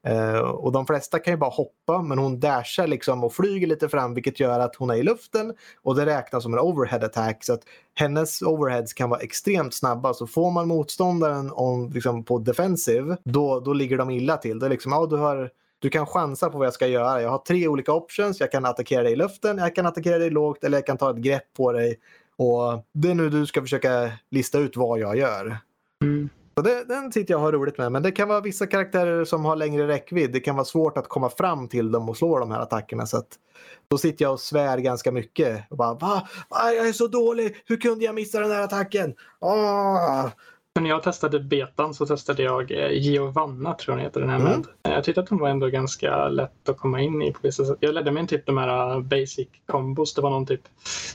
[0.09, 3.89] Uh, och de flesta kan ju bara hoppa men hon dashar liksom och flyger lite
[3.89, 7.43] fram vilket gör att hon är i luften och det räknas som en overhead attack.
[7.43, 7.61] Så att
[7.93, 13.59] hennes overheads kan vara extremt snabba så får man motståndaren om, liksom, på defensive då,
[13.59, 14.59] då ligger de illa till.
[14.59, 15.49] Det är liksom, ja, du, har,
[15.79, 17.21] du kan chansa på vad jag ska göra.
[17.21, 18.39] Jag har tre olika options.
[18.39, 21.09] Jag kan attackera dig i luften, jag kan attackera dig lågt eller jag kan ta
[21.09, 21.99] ett grepp på dig.
[22.37, 25.57] Och det är nu du ska försöka lista ut vad jag gör.
[26.03, 26.29] Mm.
[26.55, 27.91] Så det, den sitter jag och har roligt med.
[27.91, 30.31] Men det kan vara vissa karaktärer som har längre räckvidd.
[30.31, 33.05] Det kan vara svårt att komma fram till dem och slå de här attackerna.
[33.05, 33.27] Så att
[33.87, 35.71] då sitter jag och svär ganska mycket.
[35.71, 36.27] Och bara, Va?
[36.49, 36.71] Va?
[36.73, 37.55] Jag är så dålig!
[37.65, 39.13] Hur kunde jag missa den här attacken?
[39.39, 40.27] Åh!
[40.79, 44.39] När jag testade betan så testade jag eh, Giovanna, tror jag den heter, den här
[44.39, 44.51] mm.
[44.51, 44.95] med.
[44.95, 47.77] Jag tyckte att den var ändå ganska lätt att komma in i på vissa sätt.
[47.79, 50.13] Jag ledde mig typ de här eh, basic combos.
[50.13, 50.61] Det var någon typ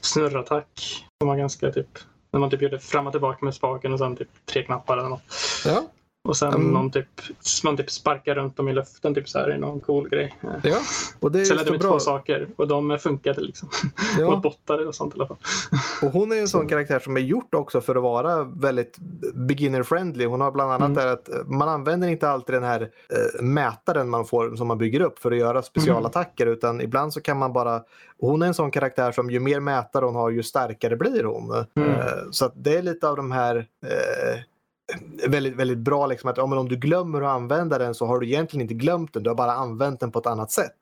[0.00, 1.88] snurrattack som var ganska typ
[2.30, 5.08] när man typ gjorde fram och tillbaka med spaken och sen typ tre knappar eller
[5.08, 5.22] något.
[5.64, 5.82] Ja.
[6.28, 7.06] Och sen um, någon typ,
[7.64, 10.36] man typ sparkar runt dem i luften typ så här i någon cool grej.
[10.62, 10.76] Ja,
[11.20, 13.68] och det är så ledde vi två saker och de funkade liksom.
[14.18, 14.30] Ja.
[14.30, 15.36] Mot bottar och sånt i alla fall.
[16.02, 18.98] Och hon är en sån karaktär som är gjort också för att vara väldigt
[19.34, 20.24] beginner friendly.
[20.26, 21.04] Hon har bland annat mm.
[21.04, 25.00] det att man använder inte alltid den här äh, mätaren man får som man bygger
[25.00, 26.58] upp för att göra specialattacker mm.
[26.58, 27.82] utan ibland så kan man bara
[28.18, 31.64] hon är en sån karaktär som ju mer mätare hon har ju starkare blir hon.
[31.76, 31.90] Mm.
[31.90, 33.66] Äh, så det är lite av de här
[35.28, 38.18] väldigt, väldigt bra liksom att ja, men om du glömmer att använda den så har
[38.18, 40.76] du egentligen inte glömt den, du har bara använt den på ett annat sätt.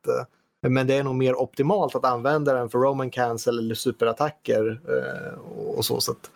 [0.68, 5.38] Men det är nog mer optimalt att använda den för Roman cancel eller superattacker eh,
[5.76, 6.00] och så.
[6.00, 6.30] så att,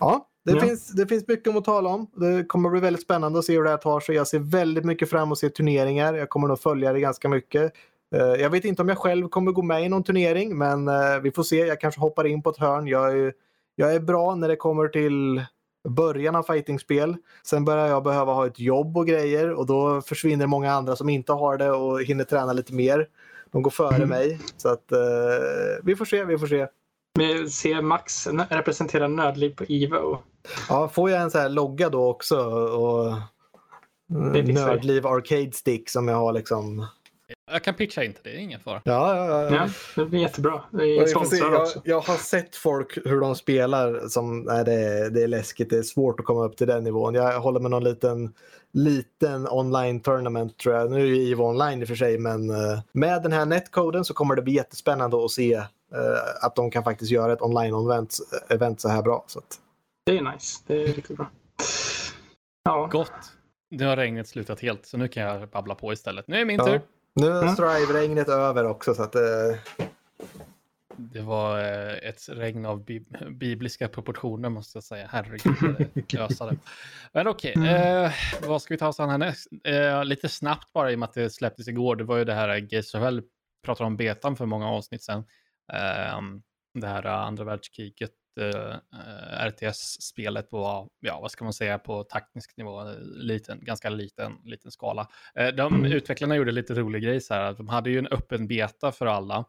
[0.00, 0.60] ja, det, ja.
[0.60, 2.06] Finns, det finns mycket att tala om.
[2.14, 4.14] Det kommer bli väldigt spännande att se hur det här tar sig.
[4.14, 6.14] Jag ser väldigt mycket fram emot att se turneringar.
[6.14, 7.72] Jag kommer nog följa det ganska mycket.
[8.14, 11.18] Eh, jag vet inte om jag själv kommer gå med i någon turnering, men eh,
[11.22, 11.56] vi får se.
[11.56, 12.86] Jag kanske hoppar in på ett hörn.
[12.86, 13.32] Jag är,
[13.74, 15.44] jag är bra när det kommer till
[15.88, 17.16] början av fightingspel.
[17.42, 21.08] Sen börjar jag behöva ha ett jobb och grejer och då försvinner många andra som
[21.08, 23.08] inte har det och hinner träna lite mer.
[23.52, 24.08] De går före mm.
[24.08, 24.40] mig.
[24.56, 24.98] Så att uh,
[25.82, 26.66] vi får se, vi får se.
[27.18, 30.18] Vi ser Max representera nödliv på Evo.
[30.68, 33.14] Ja, får jag en sån här logga då också och
[34.08, 36.86] nödliv arcade stick som jag har liksom
[37.52, 38.82] jag kan pitcha in till är ingen fara.
[38.84, 39.50] Ja, ja, ja.
[39.50, 40.62] ja det blir jättebra.
[40.70, 45.22] Det är jag, jag, har sett folk hur de spelar som, nej, det, är, det
[45.22, 45.70] är läskigt.
[45.70, 47.14] Det är svårt att komma upp till den nivån.
[47.14, 48.34] Jag håller med någon liten,
[48.72, 50.90] liten online tournament tror jag.
[50.90, 54.04] Nu är ju EVO online i och för sig, men uh, med den här netcoden
[54.04, 55.64] så kommer det bli jättespännande att se uh,
[56.42, 59.24] att de kan faktiskt göra ett online-event event så här bra.
[59.26, 59.58] Så att...
[60.06, 60.58] Det är nice.
[60.66, 61.30] Det är riktigt bra.
[62.64, 62.88] Ja.
[62.92, 63.12] Gott.
[63.70, 66.28] Nu har regnet slutat helt, så nu kan jag babbla på istället.
[66.28, 66.66] Nu är min ja.
[66.66, 66.80] tur.
[67.14, 67.54] Nu är mm.
[67.54, 69.58] Strive-regnet över också så att det...
[70.96, 75.08] Det var eh, ett regn av bi bibliska proportioner måste jag säga.
[75.10, 76.56] Herregud, det ösade.
[77.12, 78.04] Men okej, okay, mm.
[78.04, 78.12] eh,
[78.46, 79.48] vad ska vi ta oss an härnäst?
[79.64, 81.96] Eh, lite snabbt bara i och med att det släpptes igår.
[81.96, 83.22] Det var ju det här Gates of Hell
[83.64, 85.24] pratade om betan för många avsnitt sedan.
[85.72, 86.20] Eh,
[86.74, 88.76] det här andra världskriget eh,
[89.46, 95.08] RTS-spelet på, ja vad ska man säga, på taktisk nivå, liten, ganska liten, liten skala.
[95.40, 95.92] Uh, de mm.
[95.92, 99.06] utvecklarna gjorde lite rolig grej så här, att de hade ju en öppen beta för
[99.06, 99.44] alla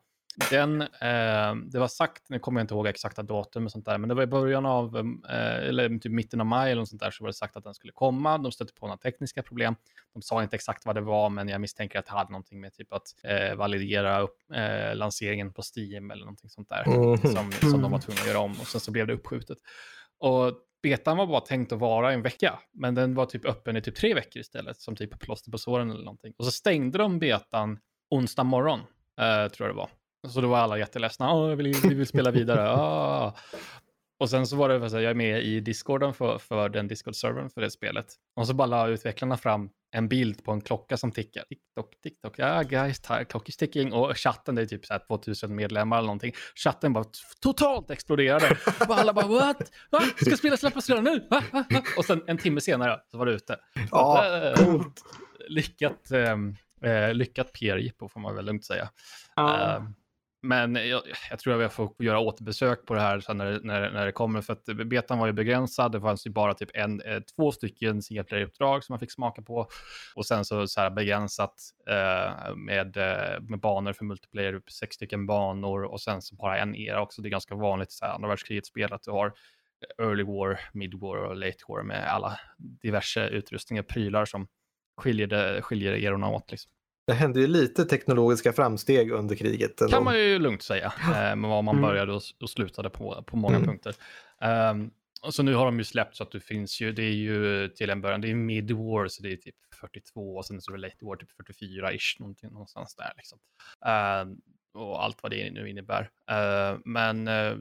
[0.50, 3.98] den, eh, det var sagt, nu kommer jag inte ihåg exakta datum och sånt där,
[3.98, 4.98] men det var i början av,
[5.30, 7.64] eh, eller typ mitten av maj eller något sånt där, så var det sagt att
[7.64, 8.38] den skulle komma.
[8.38, 9.76] De stötte på några tekniska problem.
[10.14, 12.74] De sa inte exakt vad det var, men jag misstänker att det hade någonting med
[12.74, 17.18] typ att eh, validera upp eh, lanseringen på Steam eller någonting sånt där, mm.
[17.18, 19.58] som, som de var tvungna att göra om och sen så blev det uppskjutet.
[20.20, 20.54] Och
[20.84, 23.96] betan var bara tänkt att vara en vecka, men den var typ öppen i typ
[23.96, 26.34] tre veckor istället, som typ plåster på såren eller någonting.
[26.38, 27.80] Och så stängde de betan
[28.10, 28.80] onsdag morgon,
[29.20, 29.90] eh, tror jag det var.
[30.28, 31.34] Så då var alla jätteledsna.
[31.34, 32.70] Åh, jag vill, vi vill spela vidare.
[32.74, 33.36] Ah.
[34.20, 37.50] Och sen så var det, så jag är med i discorden för, för den discord-servern
[37.50, 38.06] för det spelet.
[38.36, 41.44] Och så bara la utvecklarna fram en bild på en klocka som tickar.
[41.44, 43.94] TikTok, TikTok, ja yeah, guys, clock is ticking.
[43.94, 46.34] Och chatten, det är typ så här 2000 medlemmar eller någonting.
[46.56, 47.06] Chatten bara
[47.40, 48.58] totalt exploderade.
[48.88, 49.72] Och alla bara what?
[49.92, 50.02] Va?
[50.16, 51.28] Ska spelet släppas redan nu?
[51.30, 51.44] Va?
[51.52, 51.66] Va?
[51.98, 53.60] Och sen en timme senare så var det ute.
[53.92, 55.04] Ja, äh, coolt.
[55.48, 58.90] Lyckat, äh, lyckat PR-jippo får man väl lugnt säga.
[59.36, 59.76] Ja.
[59.78, 59.84] Äh,
[60.44, 63.92] men jag, jag, tror att jag får göra återbesök på det här sen när, när,
[63.92, 64.42] när det kommer.
[64.42, 65.92] För att betan var ju begränsad.
[65.92, 69.68] Det fanns ju bara typ en, eh, två stycken singleplayer-uppdrag som man fick smaka på.
[70.16, 71.56] Och sen så, så här begränsat
[71.90, 76.76] eh, med, eh, med banor för multiplayer, sex stycken banor och sen så bara en
[76.76, 77.22] era också.
[77.22, 79.34] Det är ganska vanligt i andra världskrigets spel att du har
[79.98, 84.48] early war, mid war och late war med alla diverse utrustningar, prylar som
[84.98, 86.52] skiljer, det, skiljer erorna åt.
[86.52, 86.73] Liksom.
[87.08, 89.82] Det hände ju lite teknologiska framsteg under kriget.
[89.82, 89.94] Ändå.
[89.94, 91.90] kan man ju lugnt säga, eh, med vad man mm.
[91.90, 93.68] började och, och slutade på, på många mm.
[93.68, 93.96] punkter.
[94.72, 94.92] Um,
[95.22, 97.68] och så nu har de ju släppt så att det finns ju, det är ju
[97.70, 100.78] till en början, det är mid-war, så det är typ 42 och sen så är
[100.78, 101.30] det late war typ
[101.62, 103.40] 44-ish, någonting någonstans där liksom.
[103.86, 104.38] Uh,
[104.82, 106.02] och allt vad det nu innebär.
[106.32, 107.58] Uh, men uh,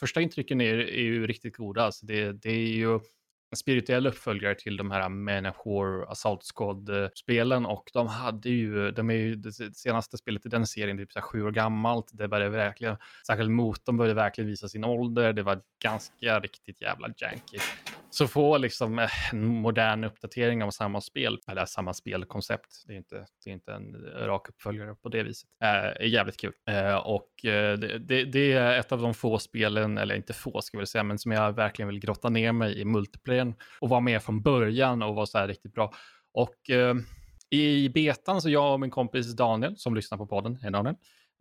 [0.00, 3.00] första intrycken är, är ju riktigt goda, alltså det, det är ju
[3.52, 9.14] en spirituell uppföljare till de här Manowar Assault Squad-spelen och de hade ju, de är
[9.14, 12.56] ju det senaste spelet i den serien, typ så här sju år gammalt, det började
[12.56, 12.96] verkligen,
[13.26, 17.58] särskilt motorn började verkligen visa sin ålder, det var ganska riktigt jävla janky.
[18.10, 22.96] Så få liksom eh, en modern uppdatering av samma spel, eller samma spelkoncept, det är
[22.96, 23.96] inte, det är inte en
[24.26, 26.52] rak uppföljare på det viset, äh, är jävligt kul.
[26.68, 30.76] Äh, och det, det, det, är ett av de få spelen, eller inte få ska
[30.76, 32.84] jag väl säga, men som jag verkligen vill grotta ner mig i
[33.42, 35.92] serien och vara med från början och vara så här riktigt bra.
[36.34, 36.94] Och eh,
[37.50, 40.94] i betan så jag och min kompis Daniel, som lyssnar på podden, hej Daniel,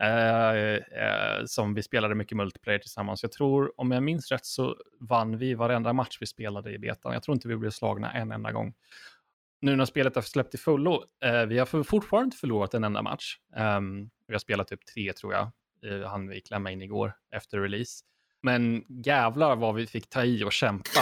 [0.03, 3.23] Eh, eh, som vi spelade mycket multiplayer tillsammans.
[3.23, 7.13] Jag tror, om jag minns rätt, så vann vi varenda match vi spelade i betan.
[7.13, 8.73] Jag tror inte vi blev slagna en enda gång.
[9.61, 13.01] Nu när spelet har släppt i fullo, eh, vi har fortfarande inte förlorat en enda
[13.01, 13.37] match.
[13.55, 15.51] Um, vi har spelat typ tre, tror jag,
[15.85, 18.03] uh, hann vi klämma in igår efter release.
[18.43, 20.99] Men jävlar vad vi fick ta i och kämpa.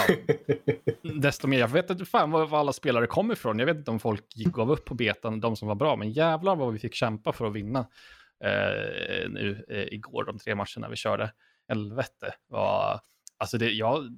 [1.21, 3.59] Desto mer, jag vet inte fan var, alla spelare kom ifrån.
[3.59, 6.11] Jag vet inte om folk gick gav upp på betan, de som var bra, men
[6.11, 7.79] jävlar vad vi fick kämpa för att vinna
[8.43, 11.33] eh, nu eh, igår, de tre matcherna vi körde.
[11.67, 12.99] Helvete, var,
[13.37, 14.17] alltså det, jag,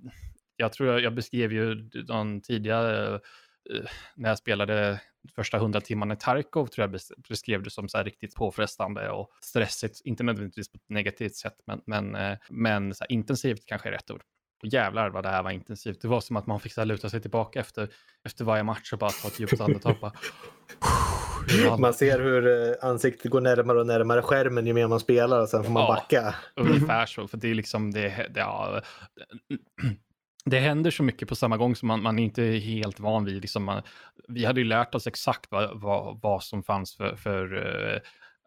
[0.55, 5.01] jag tror jag, jag beskrev ju någon tidigare, eh, när jag spelade
[5.35, 9.29] första hundra timmarna i Tarkov, tror jag beskrev det som så här riktigt påfrestande och
[9.41, 13.93] stressigt, inte nödvändigtvis på ett negativt sätt, men, men, eh, men så intensivt kanske är
[13.93, 14.21] rätt ord.
[14.61, 16.01] Och jävlar vad det här var intensivt.
[16.01, 17.89] Det var som att man fick så luta sig tillbaka efter,
[18.25, 19.95] efter varje match och bara ta ett djupt andetag.
[21.79, 25.49] Man ser hur eh, ansiktet går närmare och närmare skärmen ju mer man spelar och
[25.49, 26.35] sen får man ja, backa.
[26.55, 28.81] Ungefär så, för det är liksom det, det, ja,
[30.45, 33.41] det händer så mycket på samma gång som man, man inte är helt van vid.
[33.41, 33.81] Liksom man,
[34.27, 37.99] vi hade ju lärt oss exakt vad, vad, vad som fanns för, för uh,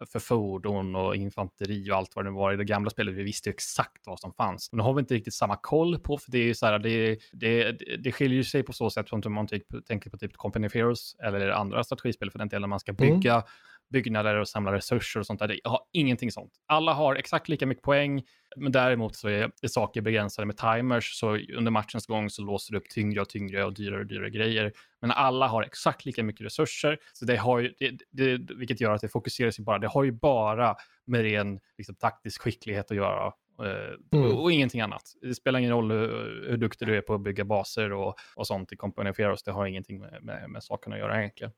[0.07, 3.15] för fordon och infanteri och allt vad det var i det gamla spelet.
[3.15, 4.73] Vi visste exakt vad som fanns.
[4.73, 6.79] Men nu har vi inte riktigt samma koll på, för det är ju så här,
[6.79, 7.73] det, det,
[8.03, 10.75] det skiljer sig på så sätt som om man typ, tänker på typ Company of
[10.75, 13.45] Heroes eller andra strategispel för den delen man ska bygga mm.
[13.93, 15.61] Byggnader och samla resurser och sånt där.
[15.65, 16.53] Jag har ingenting sånt.
[16.67, 18.23] Alla har exakt lika mycket poäng,
[18.57, 22.73] men däremot så är, är saker begränsade med timers, så under matchens gång så låser
[22.73, 24.73] du upp tyngre och tyngre och dyrare och dyrare grejer.
[25.01, 28.95] Men alla har exakt lika mycket resurser, så det har ju, det, det, vilket gör
[28.95, 30.77] att det fokuserar sig bara, det har ju bara
[31.07, 33.33] med ren liksom, taktisk skicklighet att göra.
[33.63, 34.37] Eh, mm.
[34.37, 35.03] Och, ingenting annat.
[35.23, 38.47] Det spelar ingen roll hur, hur duktig du är på att bygga baser och, och
[38.47, 39.43] sånt i Company of Heroes.
[39.43, 41.53] Det har ingenting med, med, med saken att göra egentligen.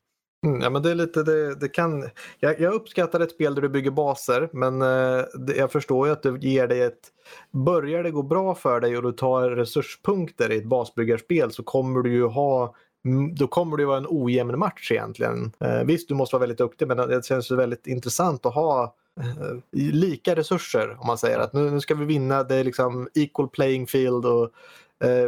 [0.45, 2.09] Mm, ja, men det är lite, det, det kan,
[2.39, 6.13] jag, jag, uppskattar ett spel där du bygger baser men eh, det, jag förstår ju
[6.13, 6.99] att det ger dig ett...
[7.51, 12.01] Börjar det gå bra för dig och du tar resurspunkter i ett basbyggarspel så kommer
[12.01, 12.75] du ju ha
[13.05, 15.51] mm, då kommer det vara en ojämn match egentligen.
[15.59, 19.57] Eh, visst, du måste vara väldigt duktig men det känns väldigt intressant att ha eh,
[19.71, 23.49] lika resurser om man säger att nu, nu ska vi vinna, det är liksom equal
[23.49, 24.51] playing field och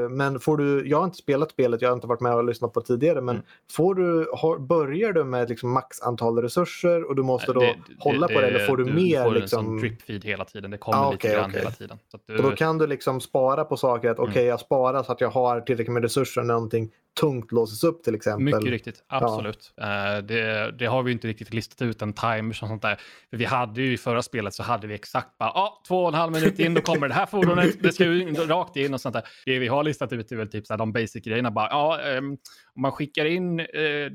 [0.10, 2.74] men får du, jag har inte spelat spelet, jag har inte varit med och lyssnat
[2.74, 3.48] på tidigare, men mm.
[3.72, 7.76] får du, har, börjar du med liksom max antal resurser och du måste då det,
[8.00, 9.24] hålla det, på det eller får du, du mer?
[9.24, 9.68] Du får liksom...
[9.68, 11.60] en drip feed hela tiden, det kommer ah, lite grann okay.
[11.60, 12.00] hela tiden.
[12.26, 12.38] Du...
[12.38, 14.30] Och då kan du liksom spara på saker, att mm.
[14.30, 17.84] okej okay, jag sparar så att jag har tillräckligt med resurser när någonting tungt låses
[17.84, 18.44] upp till exempel.
[18.44, 19.74] Mycket riktigt, absolut.
[19.76, 20.18] Ja.
[20.18, 23.02] Uh, det, det, har vi inte riktigt listat ut en timer och sånt där.
[23.30, 26.08] Vi hade ju i förra spelet så hade vi exakt bara, ja, ah, två och
[26.08, 29.02] en halv minut in, då kommer det här fordonet, det ska ju rakt in och
[29.02, 29.24] sånt där.
[29.46, 32.38] Det vi har listat ut är väl typ så här, de basic-grejerna bara, ja, um,
[32.76, 33.66] om man skickar in, uh,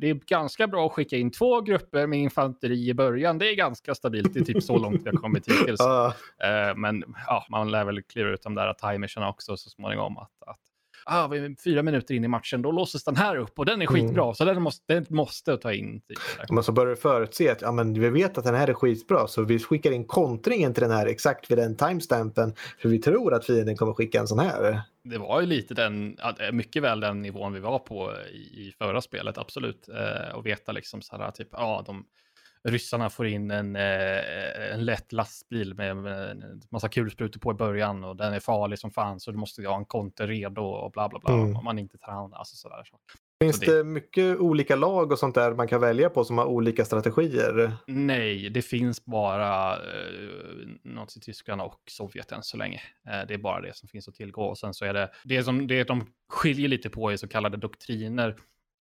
[0.01, 3.55] det är ganska bra att skicka in två grupper med infanteri i början, det är
[3.55, 5.81] ganska stabilt, det är typ så långt vi har kommit hittills.
[5.95, 6.71] Uh.
[6.71, 10.43] Uh, men ja, man lär väl klura ut de där timerserna också så småningom, att,
[10.47, 10.59] att
[11.07, 13.83] ah, vi är fyra minuter in i matchen, då låses den här upp och den
[13.83, 14.35] är skitbra, mm.
[14.35, 16.01] så den måste, den måste ta in.
[16.01, 16.19] Typ,
[16.51, 19.27] men så börjar du förutse att ja, men vi vet att den här är skitbra,
[19.27, 23.35] så vi skickar in kontringen till den här exakt vid den timestampen, för vi tror
[23.35, 24.83] att fienden kommer skicka en sån här.
[25.05, 26.17] Det var ju lite den,
[26.53, 29.89] mycket väl den nivån vi var på i, i förra spelet, absolut.
[29.89, 32.05] Eh, och veta liksom så här, typ, ja, ah, de
[32.69, 38.05] ryssarna får in en, eh, en lätt lastbil med, en massa kulsprutor på i början
[38.05, 41.09] och den är farlig som fan så du måste ha en konter redo och bla
[41.09, 41.57] bla bla mm.
[41.57, 42.85] om man inte tar hand alltså sådär.
[42.85, 42.97] Så.
[43.43, 43.77] Finns så det...
[43.77, 43.85] det...
[43.85, 47.73] mycket olika lag och sånt där man kan välja på som har olika strategier?
[47.87, 49.81] Nej, det finns bara eh,
[50.83, 52.81] Nazityskland och Sovjet än så länge.
[53.09, 54.43] Eh, det är bara det som finns att tillgå.
[54.43, 57.57] Och sen så är det, det som det de skiljer lite på är så kallade
[57.57, 58.37] doktriner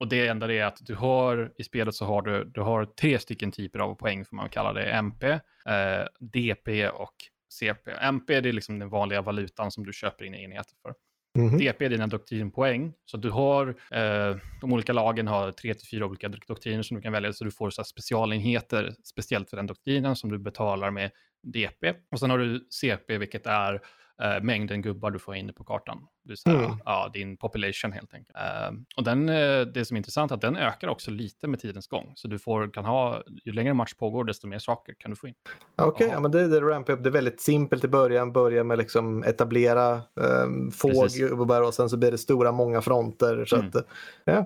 [0.01, 2.85] Och det enda det är att du har i spelet så har du, du har
[2.85, 7.15] tre stycken typer av poäng, får man kalla det, MP, eh, DP och
[7.53, 7.91] CP.
[7.91, 10.95] MP det är liksom den vanliga valutan som du köper dina enheter för.
[11.39, 11.59] Mm.
[11.59, 12.93] DP är dina doktrinpoäng.
[13.05, 17.03] Så du har, eh, de olika lagen har tre till fyra olika doktriner som du
[17.03, 21.11] kan välja, så du får så specialenheter speciellt för den doktrinen som du betalar med
[21.43, 21.95] DP.
[22.11, 23.75] Och sen har du CP, vilket är
[24.23, 26.07] eh, mängden gubbar du får in på kartan.
[26.29, 26.79] Det är så här, mm.
[26.85, 28.37] ja, din population helt enkelt.
[28.37, 31.61] Uh, och den, uh, det som är intressant är att den ökar också lite med
[31.61, 32.13] tidens gång.
[32.15, 35.29] Så du får, kan ha, ju längre match pågår, desto mer saker kan du få
[35.29, 35.35] in.
[35.77, 37.03] Okej, okay, ja, men det, det ramp up.
[37.03, 38.33] Det är väldigt simpelt i början.
[38.33, 43.45] Börja med liksom etablera um, få gubbar och sen så blir det stora, många fronter.
[43.45, 43.69] Så mm.
[43.69, 43.87] att,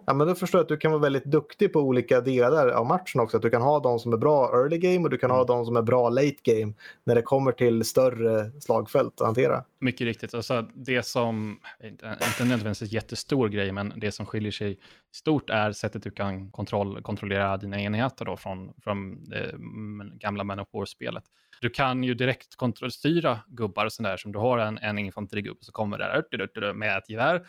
[0.07, 2.87] ja, men då förstår jag att du kan vara väldigt duktig på olika delar av
[2.87, 3.37] matchen också.
[3.37, 5.39] Att du kan ha de som är bra early game och du kan mm.
[5.39, 6.73] ha de som är bra late game
[7.05, 9.65] när det kommer till större slagfält att hantera.
[9.79, 10.35] Mycket riktigt.
[10.35, 14.79] Alltså, det som inte, inte nödvändigtvis en jättestor grej, men det som skiljer sig
[15.15, 19.59] stort är sättet du kan kontroll, kontrollera dina enheter då från, från det eh,
[20.15, 21.25] gamla Man of War-spelet.
[21.61, 25.73] Du kan ju direkt kontrollstyra gubbar och sådär som du har en, en infanterigubbe så
[25.73, 27.47] kommer där med ett gevär.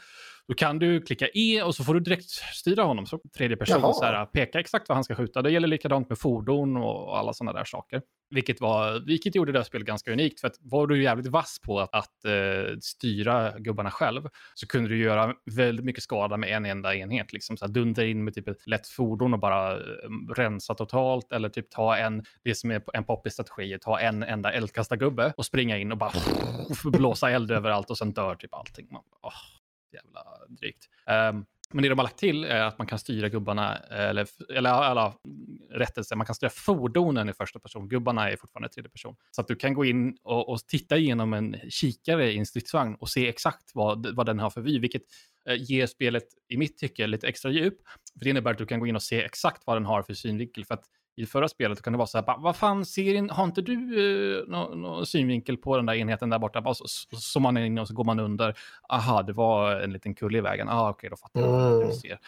[0.47, 3.93] Då kan du klicka E och så får du direkt styra honom så tredje person
[3.93, 5.41] så här, peka exakt vad han ska skjuta.
[5.41, 8.01] Det gäller likadant med fordon och alla sådana där saker.
[8.29, 10.39] Vilket, var, vilket gjorde det här spelet ganska unikt.
[10.39, 14.89] För att var du jävligt vass på att, att uh, styra gubbarna själv så kunde
[14.89, 17.33] du göra väldigt mycket skada med en enda enhet.
[17.33, 19.81] Liksom så här, dundra in med typ ett lätt fordon och bara uh,
[20.35, 21.31] rensa totalt.
[21.31, 25.45] Eller typ ta en, det som är en poppig strategi, ta en enda eldkastargubbe och
[25.45, 26.11] springa in och bara
[26.83, 28.87] blåsa eld överallt och sen dör typ allting.
[28.91, 29.62] Man, oh,
[29.93, 30.89] jävla drygt.
[31.31, 34.69] Um, men det de har lagt till är att man kan styra gubbarna, eller, eller
[34.69, 35.13] alla
[35.71, 37.89] rättelse, man kan styra fordonen i första person.
[37.89, 39.15] Gubbarna är fortfarande tredje person.
[39.31, 42.95] Så att du kan gå in och, och titta igenom en kikare i en stridsvagn
[42.95, 45.01] och se exakt vad, vad den har för vy, vilket
[45.49, 47.77] eh, ger spelet, i mitt tycke, lite extra djup.
[48.13, 50.13] För det innebär att du kan gå in och se exakt vad den har för
[50.13, 50.65] synvinkel.
[50.65, 50.85] För att
[51.15, 54.47] i förra spelet kan det vara så här, vad fan, ser har inte du eh,
[54.47, 56.61] någon, någon synvinkel på den där enheten där borta?
[56.61, 58.57] Bara så, så, så man är inne och så går man under.
[58.89, 60.69] Aha, det var en liten kulle i vägen.
[60.69, 61.93] Ah, okej, okay, då fattar jag mm.
[61.93, 62.19] ser.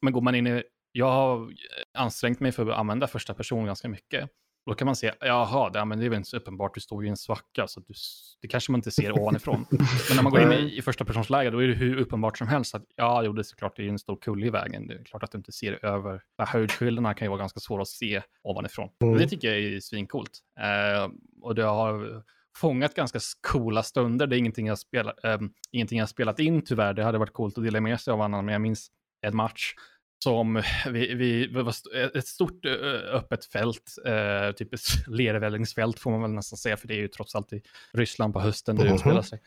[0.00, 0.62] Men går man in i,
[0.92, 1.52] jag har
[1.94, 4.30] ansträngt mig för att använda första person ganska mycket.
[4.66, 7.02] Då kan man se, jaha, det, men det är väl inte så uppenbart, du står
[7.02, 7.94] ju i en svacka, så du,
[8.40, 9.66] det kanske man inte ser ovanifrån.
[9.70, 12.38] men när man går in i, i första persons läge, då är det hur uppenbart
[12.38, 14.86] som helst att, ja, jo, det är såklart, det är en stor kulle i vägen.
[14.86, 17.88] Det är klart att du inte ser över, höjdskillnaderna kan ju vara ganska svåra att
[17.88, 18.88] se ovanifrån.
[19.02, 19.18] Mm.
[19.18, 20.38] Det tycker jag är svincoolt.
[20.58, 21.10] Eh,
[21.42, 22.22] och det har
[22.56, 24.26] fångat ganska coola stunder.
[24.26, 25.38] Det är ingenting jag, spelat, äh,
[25.70, 26.94] ingenting jag spelat in tyvärr.
[26.94, 28.90] Det hade varit coolt att dela med sig av annan, men jag minns
[29.20, 29.74] en match
[30.22, 31.74] som vi, vi, var
[32.16, 32.64] ett stort
[33.12, 37.08] öppet fält, eh, typ ett lervällingsfält får man väl nästan säga, för det är ju
[37.08, 37.62] trots allt i
[37.92, 38.94] Ryssland på hösten det mm -hmm.
[38.94, 39.40] utspelar sig.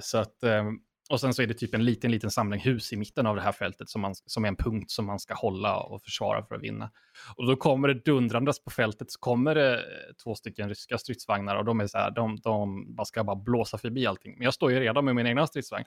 [0.00, 0.64] Så att, eh,
[1.10, 3.42] och sen så är det typ en liten, liten samling hus i mitten av det
[3.42, 6.54] här fältet som, man, som är en punkt som man ska hålla och försvara för
[6.54, 6.90] att vinna.
[7.36, 9.82] Och då kommer det dundrandes på fältet, så kommer det eh,
[10.24, 13.78] två stycken ryska stridsvagnar och de är så här, de, de man ska bara blåsa
[13.78, 14.34] förbi allting.
[14.38, 15.84] Men jag står ju redan med min egna stridsvagn.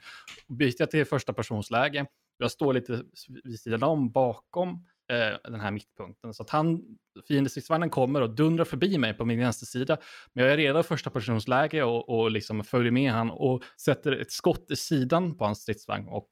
[0.48, 2.06] Byter jag till första personsläge,
[2.38, 3.04] jag står lite
[3.44, 6.34] vid sidan om bakom eh, den här mittpunkten.
[6.34, 6.82] Så att han,
[7.28, 9.98] fiendestridsvagnen kommer och dundrar förbi mig på min vänstersida.
[10.34, 14.12] Men jag är redan i första personsläge och, och liksom följer med han och sätter
[14.12, 16.08] ett skott i sidan på hans stridsvagn.
[16.08, 16.28] Och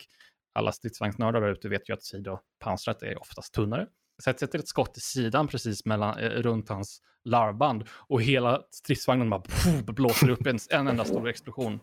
[0.53, 3.88] alla stridsvagnsnördar där ute vet ju att sidopansret är oftast tunnare.
[4.23, 8.61] Så jag sätter ett skott i sidan precis mellan, eh, runt hans larvband och hela
[8.71, 11.79] stridsvagnen bara pff, blåser upp en, en enda stor explosion.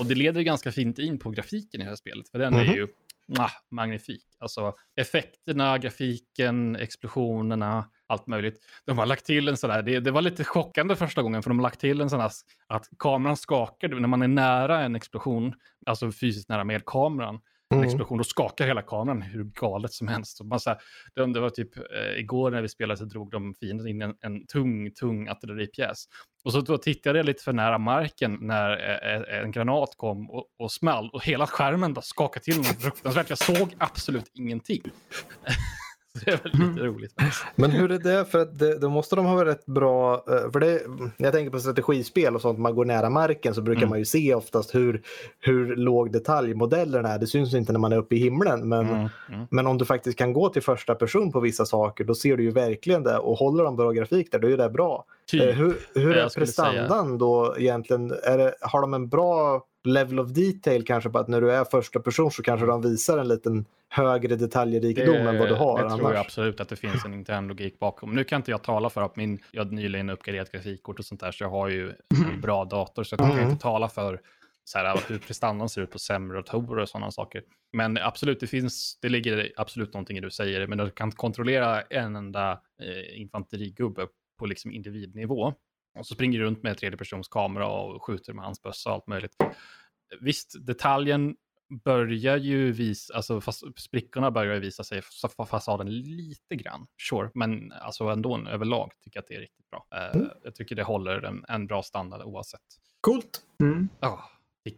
[0.00, 2.64] Och det leder ganska fint in på grafiken i det här spelet, för den är
[2.64, 2.74] mhm.
[2.74, 2.88] ju
[3.38, 4.24] ah, magnifik.
[4.38, 8.58] Alltså effekterna, grafiken, explosionerna, allt möjligt.
[8.86, 11.50] De har lagt till en sån där, det, det, var lite chockande första gången för
[11.50, 12.30] de har lagt till en sån här
[12.66, 15.54] att kameran skakar när man är nära en explosion,
[15.86, 17.40] alltså fysiskt nära med kameran
[17.76, 17.84] mm.
[17.84, 20.44] explosion, då skakar hela kameran hur galet som helst.
[20.44, 20.78] man, så här,
[21.14, 24.14] det, det var typ eh, igår när vi spelade så drog de fienden in en,
[24.20, 26.04] en tung, tung artilleripjäs.
[26.44, 30.30] Och så då tittade jag lite för nära marken när eh, eh en granat kom
[30.30, 33.28] och, och small och hela skärmen bara skakade till något fruktansvärt.
[33.28, 34.82] Jag såg absolut ingenting.
[36.24, 36.94] det är väl lite mm.
[36.94, 37.14] roligt.
[37.56, 38.24] Men hur är det?
[38.24, 40.14] För att det, då måste de ha rätt bra.
[40.14, 40.82] Eh, för det,
[41.16, 43.90] när jag tänker på strategispel och sånt, man går nära marken så brukar mm.
[43.90, 45.02] man ju se oftast hur,
[45.40, 47.18] hur låg detalj modellerna är.
[47.18, 48.68] Det syns inte när man är uppe i himlen.
[48.68, 49.08] Men, mm.
[49.28, 49.46] Mm.
[49.50, 52.42] men om du faktiskt kan gå till första person på vissa saker, då ser du
[52.42, 53.18] ju verkligen det.
[53.18, 55.04] Och håller de bra grafik där, då är det bra.
[55.30, 55.42] Typ.
[55.42, 57.16] Eh, hur, hur är prestandan säga.
[57.18, 58.12] då egentligen?
[58.22, 61.64] Är det, har de en bra level of detail kanske på att när du är
[61.64, 65.84] första person så kanske de visar en liten högre detaljrikedom än vad du har det
[65.84, 65.98] annars.
[65.98, 68.14] tror jag absolut att det finns en intern logik bakom.
[68.14, 71.20] Nu kan inte jag tala för att min, jag har nyligen uppgraderat grafikkort och sånt
[71.20, 71.92] där så jag har ju
[72.32, 73.50] en bra dator så jag kan mm.
[73.50, 74.20] inte tala för
[74.64, 77.42] så här, hur prestandan ser ut på sämre datorer och sådana saker.
[77.72, 81.12] Men absolut, det finns, det ligger absolut någonting i det du säger, men du kan
[81.12, 84.06] kontrollera en enda eh, infanterigubbe
[84.38, 85.54] på liksom individnivå.
[85.98, 89.06] Och så springer du runt med tredjepersons kamera och skjuter med hans bössa och allt
[89.06, 89.36] möjligt.
[90.20, 91.36] Visst, detaljen
[91.84, 95.02] börjar ju visa, alltså fast, sprickorna börjar ju visa sig
[95.36, 96.86] på fasaden lite grann.
[97.10, 99.86] Sure, men alltså ändå överlag tycker jag att det är riktigt bra.
[99.94, 100.30] Uh, mm.
[100.44, 102.60] Jag tycker det håller en, en bra standard oavsett.
[103.00, 103.42] Coolt.
[103.62, 103.88] Mm.
[104.02, 104.20] Oh,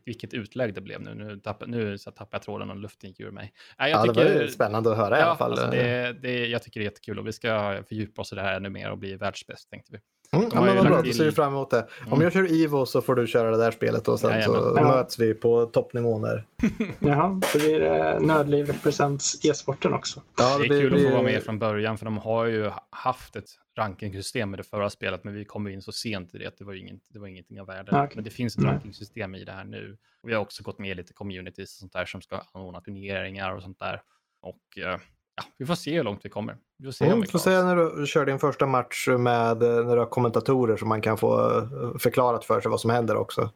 [0.04, 1.14] vilket utlägg det blev nu.
[1.14, 3.52] Nu, tappar, nu så tappar jag tråden och luften gick ur mig.
[3.78, 5.50] jag ja, tycker, det var spännande att höra ja, i alla fall.
[5.52, 8.42] Alltså det, det, jag tycker det är jättekul och vi ska fördjupa oss i det
[8.42, 9.98] här ännu mer och bli världsbäst tänkte vi.
[10.36, 11.86] Mm, ja, men vad bra, då ser vi fram emot det.
[12.00, 12.22] Om mm.
[12.22, 14.60] jag kör Ivo så får du köra det där spelet och sen Jajamän.
[14.60, 14.96] så ja.
[14.96, 16.46] möts vi på toppnivån där.
[16.98, 20.22] Jaha, så blir det Nördliv represents e-sporten också.
[20.38, 21.04] Ja, det, det är kul blir...
[21.04, 23.48] att få vara med från början för de har ju haft ett
[23.78, 26.64] rankingsystem i det förra spelet men vi kom in så sent i det att det
[26.64, 27.90] var, inget, det var ingenting av värde.
[27.90, 28.14] Okay.
[28.14, 29.98] Men det finns ett rankingsystem i det här nu.
[30.22, 33.56] Vi har också gått med i lite communities och sånt där som ska anordna turneringar
[33.56, 34.02] och sånt där.
[34.40, 34.98] Och eh,
[35.36, 36.56] ja, vi får se hur långt vi kommer.
[36.78, 39.98] Vi får se, mm, får se när du kör din första match med när du
[39.98, 43.50] har kommentatorer så man kan få eh, förklarat för sig vad som händer också.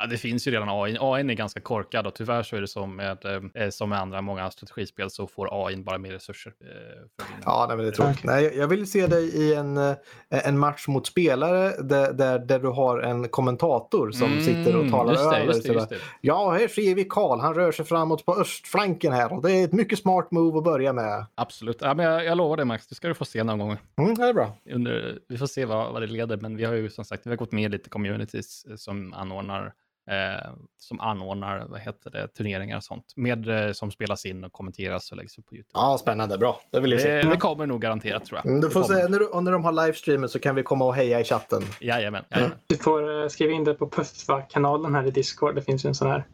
[0.00, 0.96] Ja, det finns ju redan AI.
[1.00, 3.18] AI är ganska korkad och tyvärr så är det som med,
[3.54, 6.52] eh, som med andra många strategispel så får AI bara mer resurser.
[6.60, 8.24] Eh, ja, nej, men det är tråkigt.
[8.24, 9.96] Nej, jag vill se dig i en, eh,
[10.28, 14.90] en match mot spelare där, där, där du har en kommentator som mm, sitter och
[14.90, 15.44] talar det, över.
[15.44, 15.96] Just det, just det.
[16.20, 17.40] Ja, här ser vi Karl.
[17.40, 20.64] Han rör sig framåt på östflanken här och det är ett mycket smart move att
[20.64, 21.26] börja med.
[21.34, 21.78] Absolut.
[21.80, 23.76] Ja, men jag, jag lovar det Max, det ska du få se någon gång.
[23.98, 24.56] Mm, det är bra.
[24.70, 27.30] Under, vi får se vad, vad det leder, men vi har ju som sagt vi
[27.30, 29.72] har gått med i lite communities som anordnar
[30.10, 33.12] eh, som anordnar vad heter det, turneringar och sånt.
[33.16, 35.70] Med, eh, som spelas in och kommenteras och läggs upp på YouTube.
[35.74, 36.38] Ja, spännande.
[36.38, 36.60] Bra.
[36.72, 37.22] Det, vill jag se.
[37.22, 38.46] det, kommer nog garanterat tror jag.
[38.46, 40.94] Mm, du får se, när, du, när de har livestreamen så kan vi komma och
[40.94, 41.62] heja i chatten.
[41.80, 42.24] Jajamän.
[42.30, 42.58] jajamän.
[42.66, 45.54] Du får eh, skriva in det på Puffva-kanalen här i Discord.
[45.54, 46.24] Det finns ju en sån här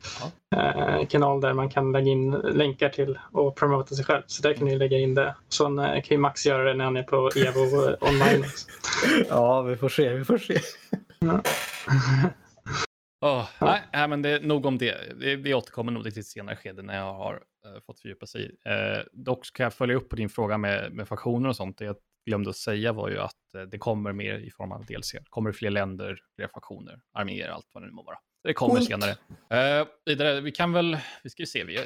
[0.50, 1.00] ja.
[1.00, 4.22] eh, kanal där man kan lägga in länkar till och promota sig själv.
[4.26, 5.34] Så där kan ni lägga in det.
[5.48, 8.44] Så eh, kan ju Max göra det när han är på Evo online.
[9.28, 10.12] ja, vi får se.
[10.12, 10.58] Vi får se.
[11.18, 11.40] Ja.
[13.20, 13.78] Oh, ja.
[13.92, 15.12] Nej, men det är nog om det.
[15.16, 18.44] Vi återkommer nog till ett senare skede när jag har uh, fått fördjupa sig.
[18.44, 21.78] Uh, dock kan jag följa upp på din fråga med, med faktioner och sånt.
[21.78, 21.96] Det jag
[22.26, 25.12] glömde att säga var ju att uh, det kommer mer i form av DLC.
[25.12, 28.18] Det kommer fler länder, fler faktioner, arméer, allt vad det nu må vara.
[28.44, 28.86] Det kommer Coolt.
[28.86, 29.10] senare.
[29.80, 31.82] Uh, vidare, vi kan väl, vi ska ju se, vi, ja,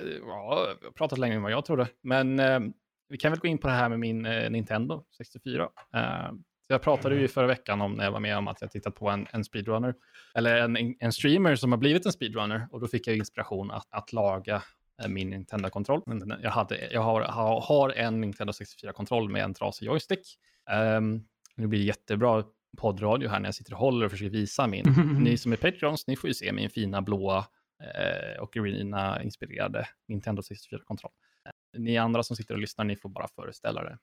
[0.80, 2.36] vi har pratat längre än vad jag trodde, men
[3.08, 5.68] vi kan väl gå in på det här med min Nintendo 64
[6.70, 9.10] jag pratade ju förra veckan om när jag var med om att jag tittat på
[9.10, 9.94] en, en speedrunner,
[10.34, 13.86] eller en, en streamer som har blivit en speedrunner och då fick jag inspiration att,
[13.90, 14.62] att laga
[15.02, 16.02] eh, min Nintendo-kontroll.
[16.42, 17.22] Jag, hade, jag har,
[17.60, 20.38] har en Nintendo 64-kontroll med en trasig joystick.
[20.96, 21.24] Um,
[21.56, 22.44] det blir jättebra
[22.76, 24.84] poddradio här när jag sitter och håller och försöker visa min.
[25.20, 27.38] Ni som är Patreons, ni får ju se min fina blåa
[27.82, 31.12] eh, och Arena-inspirerade Nintendo 64-kontroll.
[31.78, 33.98] Ni andra som sitter och lyssnar, ni får bara föreställa det.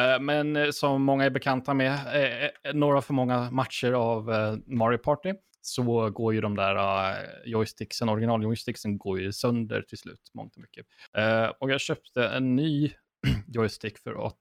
[0.00, 4.24] Eh, men eh, som många är bekanta med, eh, några för många matcher av
[4.66, 10.30] Mario Party så går ju de där joysticksen, original joysticksen går ju sönder till slut,
[10.34, 10.86] mångt och mycket.
[11.58, 12.92] Och jag köpte en ny
[13.46, 14.38] joystick för att,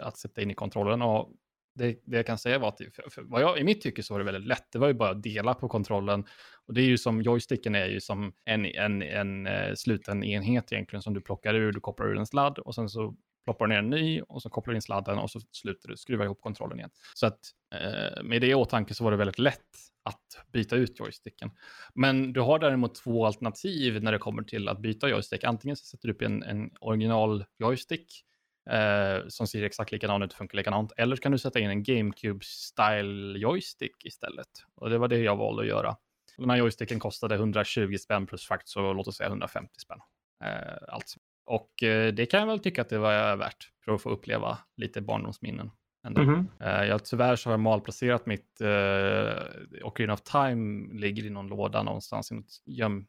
[0.00, 1.32] att sätta in i kontrollen och
[1.74, 4.14] det, det jag kan säga var att för, för vad jag, i mitt tycke så
[4.14, 4.72] var det väldigt lätt.
[4.72, 6.24] Det var ju bara att dela på kontrollen.
[6.66, 11.02] Och det är ju som joysticken är ju som en, en, en sluten enhet egentligen
[11.02, 13.90] som du plockar ur, du kopplar ur en sladd och sen så ploppar ner en
[13.90, 16.90] ny och så kopplar du in sladden och så slutar du skruva ihop kontrollen igen.
[17.14, 17.40] Så att
[17.74, 21.50] eh, med det i åtanke så var det väldigt lätt att byta ut joysticken.
[21.94, 25.44] Men du har däremot två alternativ när det kommer till att byta joystick.
[25.44, 28.24] Antingen så sätter du upp en, en original joystick
[28.70, 30.92] eh, som ser exakt likadan ut och funkar likadant.
[30.96, 34.48] Eller så kan du sätta in en GameCube-style joystick istället.
[34.74, 35.96] Och det var det jag valde att göra.
[36.36, 39.98] Den här joysticken kostade 120 spänn plus frakt, så låt oss säga 150 spänn.
[40.44, 41.19] Eh, alltså.
[41.50, 44.58] Och eh, det kan jag väl tycka att det var värt för att få uppleva
[44.76, 45.70] lite barndomsminnen.
[46.06, 46.20] Ändå.
[46.20, 46.84] Mm -hmm.
[46.84, 51.82] jag, tyvärr så har jag malplacerat mitt uh, Ocarina of Time ligger i någon låda
[51.82, 53.06] någonstans i något, göm,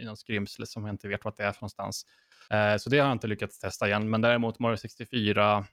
[0.00, 2.06] i något skrymsle som jag inte vet vad det är för någonstans.
[2.54, 5.66] Uh, så det har jag inte lyckats testa igen, men däremot Mario 64,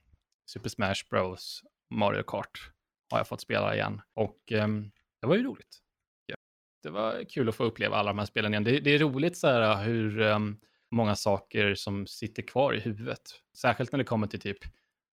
[0.46, 2.72] Super Smash Bros, Mario Kart
[3.12, 4.92] har jag fått spela igen och um,
[5.22, 5.80] det var ju roligt.
[6.26, 6.36] Ja.
[6.84, 8.64] Det var kul att få uppleva alla de här spelen igen.
[8.64, 10.60] Det, det är roligt så här hur um,
[10.92, 13.22] många saker som sitter kvar i huvudet.
[13.58, 14.58] Särskilt när det kommer till typ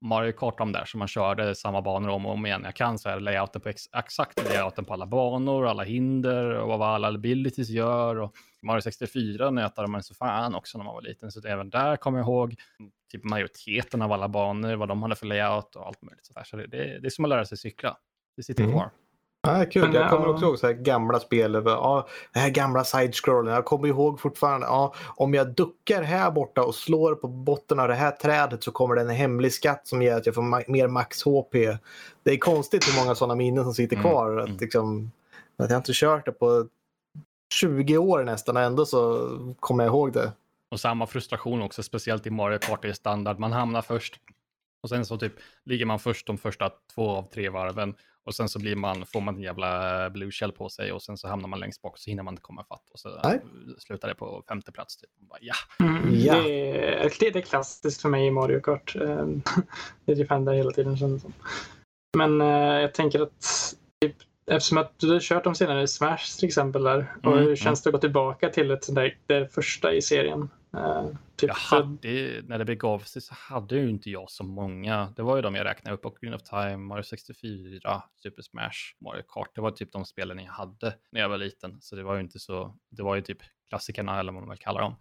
[0.02, 2.62] Mario Kart om där som man körde samma banor om och om igen.
[2.64, 6.78] Jag kan så här layouten på ex exakt layouten på alla banor, alla hinder och
[6.78, 8.16] vad alla abilities gör.
[8.16, 11.96] Och Mario 64 nötade man så fan också när man var liten, så även där
[11.96, 12.54] kommer jag ihåg
[13.12, 16.26] typ majoriteten av alla banor, vad de hade för layout och allt möjligt.
[16.26, 16.44] Så, där.
[16.44, 17.96] så det, det, är som att lära sig cykla.
[18.36, 18.76] Det sitter mm.
[19.47, 19.82] Ja, kul.
[19.82, 21.62] Men, jag kommer också ihåg så här gamla spel.
[21.64, 23.55] Ja, det här gamla side-scrollen.
[23.55, 24.66] Jag kommer ihåg fortfarande.
[24.66, 28.72] Ja, om jag duckar här borta och slår på botten av det här trädet så
[28.72, 31.53] kommer det en hemlig skatt som gör att jag får ma mer max HP.
[32.22, 34.32] Det är konstigt hur många sådana minnen som sitter mm, kvar.
[34.32, 34.45] Mm.
[34.45, 35.11] Att, liksom,
[35.57, 36.66] att jag inte kört det på
[37.55, 39.28] 20 år nästan och ändå så
[39.61, 40.32] kommer jag ihåg det.
[40.70, 43.38] Och samma frustration också, speciellt i Mario Kart i standard.
[43.38, 44.20] Man hamnar först
[44.82, 45.32] och sen så typ
[45.64, 49.20] ligger man först de första två av tre varven och sen så blir man, får
[49.20, 52.10] man en jävla blue shell på sig och sen så hamnar man längst bak så
[52.10, 53.40] hinner man inte komma fatt och så Nej.
[53.78, 54.96] slutar det på femte plats.
[54.96, 55.10] Typ.
[55.16, 55.54] Bara, ja.
[55.80, 56.42] Mm, ja.
[56.42, 56.78] Det,
[57.26, 58.96] är, det är klassiskt för mig i Mario Kart.
[58.96, 59.42] Ehm,
[60.04, 61.32] det defender hela tiden känns som.
[62.16, 64.16] Men uh, jag tänker att typ,
[64.47, 67.86] eftersom att du har kört de senare Smash till exempel där och mm, hur känns
[67.86, 67.93] mm.
[67.93, 70.51] det att gå tillbaka till ett sånt där, det första i serien?
[70.76, 75.12] Uh, typ hade, när det begav sig så hade ju inte jag så många.
[75.16, 78.70] Det var ju de jag räknade upp, Green of Time, Mario 64, Super Smash,
[79.01, 79.51] Mario Kart.
[79.55, 81.80] Det var typ de spelen jag hade när jag var liten.
[81.80, 83.38] Så det var ju inte så, det var ju typ
[83.68, 84.95] klassikerna eller vad man vill kalla dem.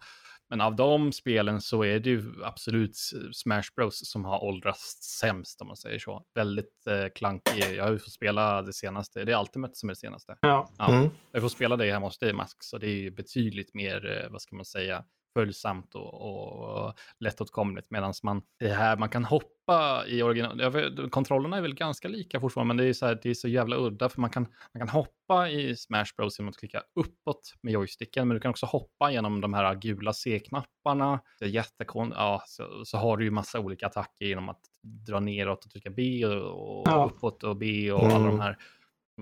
[0.52, 2.96] Men av de spelen så är det ju absolut
[3.32, 6.24] Smash Bros som har åldrats sämst om man säger så.
[6.34, 7.76] Väldigt eh, klankig.
[7.76, 9.24] Jag har ju fått spela det senaste.
[9.24, 10.36] Det är Ultimate som är det senaste.
[10.40, 10.70] Ja.
[10.78, 10.94] ja.
[10.94, 11.10] Mm.
[11.32, 12.52] Jag får spela det hemma hos dig Max.
[12.58, 17.90] Så det är ju betydligt mer, eh, vad ska man säga, följsamt och, och lättåtkomligt.
[17.90, 21.10] Medan man, det här, man kan hoppa i original...
[21.10, 23.76] Kontrollerna är väl ganska lika fortfarande, men det är så, här, det är så jävla
[23.76, 24.08] udda.
[24.08, 28.28] För man kan, man kan hoppa i Smash Bros genom att klicka uppåt med joysticken.
[28.28, 31.20] Men du kan också hoppa genom de här gula C-knapparna.
[31.38, 32.12] Det är jättekon...
[32.16, 34.60] Ja, så, så har du ju massa olika attacker genom att
[35.06, 37.10] dra neråt och trycka B och, och ja.
[37.12, 38.16] uppåt och B och mm.
[38.16, 38.58] alla de här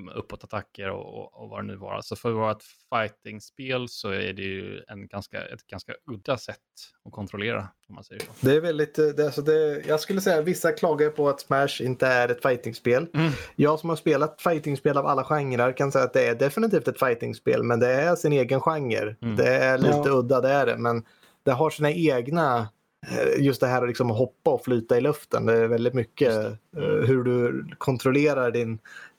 [0.09, 1.95] uppåtattacker och, och vad det nu var.
[1.95, 2.63] Alltså för att vara ett
[2.95, 6.57] fighting-spel så är det ju en ganska, ett ganska udda sätt
[7.05, 7.69] att kontrollera.
[7.89, 8.33] Om man säger så.
[8.41, 11.41] Det är väldigt, eh, det, alltså det, jag skulle säga att vissa klagar på att
[11.41, 13.07] Smash inte är ett fighting-spel.
[13.15, 13.33] Mm.
[13.57, 16.99] Jag som har spelat fighting-spel av alla genrer kan säga att det är definitivt ett
[16.99, 19.17] fighting-spel men det är sin egen genre.
[19.23, 19.37] Mm.
[19.37, 20.11] Det är lite ja.
[20.11, 20.77] udda, det är det.
[20.77, 21.05] Men
[21.43, 22.69] det har sina egna
[23.09, 25.47] eh, just det här att liksom hoppa och flyta i luften.
[25.47, 27.07] Det är väldigt mycket mm.
[27.07, 28.79] hur du kontrollerar din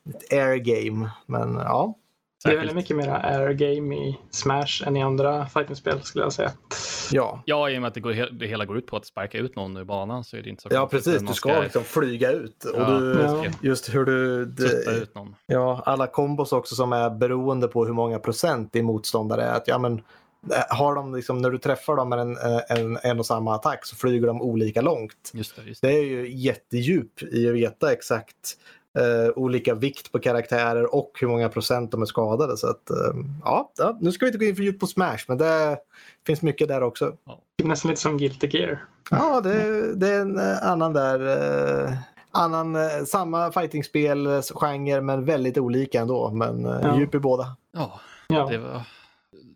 [0.09, 1.09] ett air game.
[1.25, 1.97] Men ja.
[2.43, 6.33] Det är väldigt mycket mer air game i Smash än i andra fightingspel skulle jag
[6.33, 6.51] säga.
[7.11, 9.37] Ja, ja i och med att det, går, det hela går ut på att sparka
[9.37, 11.19] ut någon ur banan så är det inte så Ja, precis.
[11.19, 12.63] Du ska, ska liksom flyga ut.
[12.63, 13.45] Och ja, du, ja.
[13.61, 14.45] Just hur du...
[14.45, 15.35] Det, ut någon.
[15.45, 19.53] Ja, alla kombos också som är beroende på hur många procent din motståndare är.
[19.53, 22.97] Att, ja, men, eh, har de liksom, när du träffar dem med en, eh, en,
[23.03, 25.31] en och samma attack så flyger de olika långt.
[25.33, 25.87] Just det, just det.
[25.87, 28.57] det är ju jättedjup i att veta exakt
[28.99, 32.57] Uh, olika vikt på karaktärer och hur många procent de är skadade.
[32.57, 35.37] Så att, uh, ja, nu ska vi inte gå in för djupt på Smash, men
[35.37, 35.77] det
[36.25, 37.13] finns mycket där också.
[37.25, 37.41] Ja.
[37.63, 38.85] Nästan lite som Guilty Gear.
[39.11, 41.21] Ja, det, det är en uh, annan där.
[42.31, 46.31] annan, samma fightingspel, genre, men väldigt olika ändå.
[46.31, 46.97] Men ja.
[46.99, 47.55] djup i båda.
[47.71, 48.47] Ja, ja.
[48.49, 48.81] Det, var,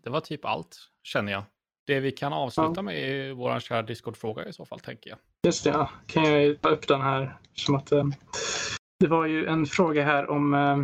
[0.04, 1.42] det var typ allt, känner jag.
[1.86, 2.82] Det vi kan avsluta ja.
[2.82, 5.18] med är vår kära Discord-fråga i så fall, tänker jag.
[5.46, 5.90] Just det, ja.
[6.06, 7.36] kan jag ta upp den här.
[7.54, 7.92] Som att,
[8.98, 10.76] det var ju en fråga här om eh,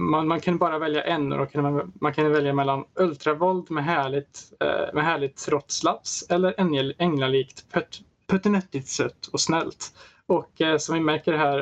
[0.00, 3.84] man, man kan bara välja en och kan man, man kan välja mellan ultravåld med
[3.84, 6.54] härligt, eh, med härligt rått slaps eller
[6.98, 9.92] änglalikt pött, puttinettigt sött och snällt.
[10.26, 11.60] Och eh, som vi märker här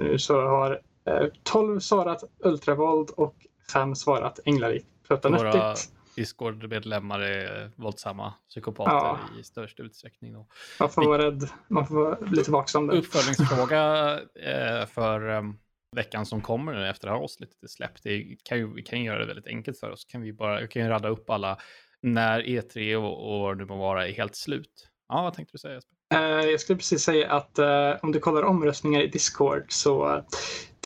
[0.00, 3.34] nu så har eh, 12 svarat ultravåld och
[3.72, 5.90] 5 svarat änglalikt puttinettigt.
[6.16, 9.18] Discord-medlemmar är våldsamma psykopater ja.
[9.40, 10.32] i störst utsträckning.
[10.32, 10.46] Då.
[10.80, 12.90] Man får vara rädd, man får vara lite vaksam.
[12.90, 15.58] Uppföljningsfråga eh, för um,
[15.96, 18.02] veckan som kommer nu efter det här avsnittet är släppt.
[18.02, 20.04] Det kan ju, vi kan göra det väldigt enkelt för oss.
[20.04, 21.58] Kan vi bara, kan ju radda upp alla
[22.02, 24.88] när E3 och, och det må vara är helt slut.
[25.08, 25.94] Ja, vad tänkte du säga Jesper?
[26.14, 30.24] Uh, jag skulle precis säga att uh, om du kollar omröstningar i Discord så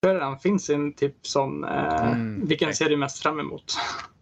[0.01, 3.77] tror jag redan finns en typ som uh, mm, vilken ser du mest fram emot?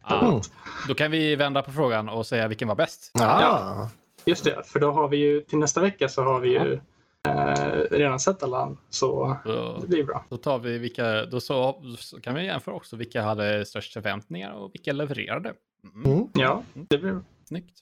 [0.08, 0.40] Ah,
[0.88, 3.10] då kan vi vända på frågan och säga vilken var bäst.
[3.14, 3.40] Ah.
[3.40, 3.90] Ja,
[4.24, 6.80] just det, för då har vi ju till nästa vecka så har vi ju
[7.28, 10.24] eh, redan sett alla, så då, det blir bra.
[10.28, 14.52] Då tar vi vilka, då så, så, kan vi jämföra också vilka hade störst förväntningar
[14.52, 15.52] och vilka levererade.
[15.94, 16.12] Mm.
[16.12, 16.28] Mm.
[16.34, 17.80] Ja, det blir Snyggt.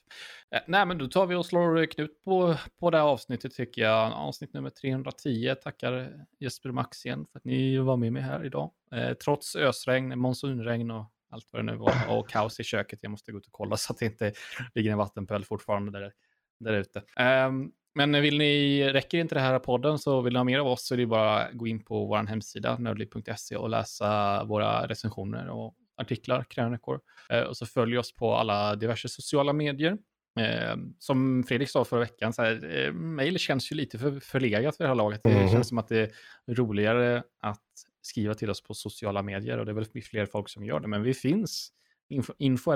[0.51, 3.81] Eh, nej, men då tar vi och slår knut på, på det här avsnittet tycker
[3.81, 4.13] jag.
[4.13, 5.55] Avsnitt nummer 310.
[5.63, 8.71] Tackar Jesper och Max igen för att ni var med mig här idag.
[8.91, 12.99] Eh, trots ösregn, monsunregn och allt vad det nu var och kaos i köket.
[13.01, 14.33] Jag måste gå ut och kolla så att det inte
[14.75, 16.13] ligger en vattenpöl fortfarande där,
[16.59, 16.99] där ute.
[17.47, 20.67] Um, men vill ni, räcker inte det här podden så vill ni ha mer av
[20.67, 24.87] oss så är det bara att gå in på vår hemsida nördliv.se och läsa våra
[24.87, 26.99] recensioner och artiklar, krönikor.
[27.33, 29.97] Uh, och så följ oss på alla diverse sociala medier.
[30.39, 34.77] Eh, som Fredrik sa förra veckan, så här, eh, mail känns ju lite för förlegat
[34.77, 35.25] för det här laget.
[35.25, 35.37] Mm.
[35.37, 35.53] Det mhm.
[35.53, 36.11] känns som att det är
[36.55, 37.63] roligare att
[38.05, 40.87] skriva till oss på sociala medier och det är väl fler folk som gör det,
[40.87, 41.71] men vi finns.
[42.09, 42.71] Info, info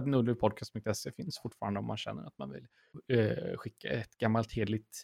[1.11, 2.67] finns fortfarande om man känner att man vill
[3.17, 5.03] eh, skicka ett gammalt hedligt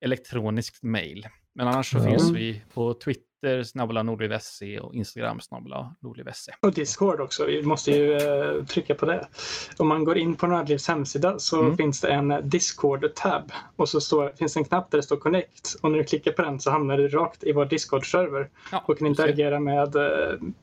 [0.00, 1.26] elektroniskt mail.
[1.54, 2.10] Men annars så mm.
[2.10, 3.26] finns vi på Twitter,
[3.64, 6.52] snabbla nordliv.se och Instagram, snabbla nordliv.se.
[6.60, 9.28] Och Discord också, vi måste ju uh, trycka på det.
[9.76, 11.76] Om man går in på Nordlivs hemsida så mm.
[11.76, 15.76] finns det en Discord-tab och så står, finns det en knapp där det står Connect
[15.82, 18.98] och när du klickar på den så hamnar du rakt i vår Discord-server ja, och
[18.98, 20.02] kan interagera med uh,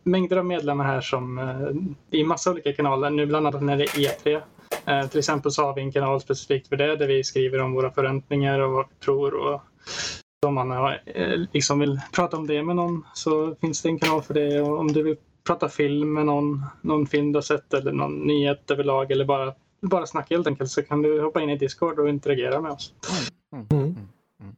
[0.04, 3.84] mängder av medlemmar här som uh, i massa olika kanaler, nu bland annat när det
[3.84, 4.42] är E3
[4.86, 7.74] Eh, till exempel så har vi en kanal specifikt för det där vi skriver om
[7.74, 9.34] våra förväntningar och vad vi tror.
[9.34, 9.62] Och
[10.44, 13.99] om man har, eh, liksom vill prata om det med någon så finns det en
[13.99, 14.61] kanal för det.
[14.61, 18.20] Och om du vill prata film med någon, någon film du har sett eller någon
[18.20, 21.99] nyhet överlag eller bara, bara snacka helt enkelt så kan du hoppa in i Discord
[21.99, 22.94] och interagera med oss.
[23.53, 23.95] Mm, mm, mm,
[24.40, 24.56] mm.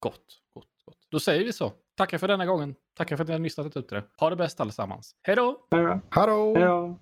[0.00, 0.20] gott,
[0.54, 0.98] gott, gott.
[1.10, 1.72] Då säger vi så.
[1.96, 2.74] Tackar för denna gången.
[2.96, 4.02] Tackar för att ni har lyssnat ut det.
[4.20, 5.14] Ha det bäst allesammans.
[5.22, 5.56] Hej då!
[5.70, 5.82] Hej
[6.26, 6.54] då!
[6.56, 6.96] Hej då!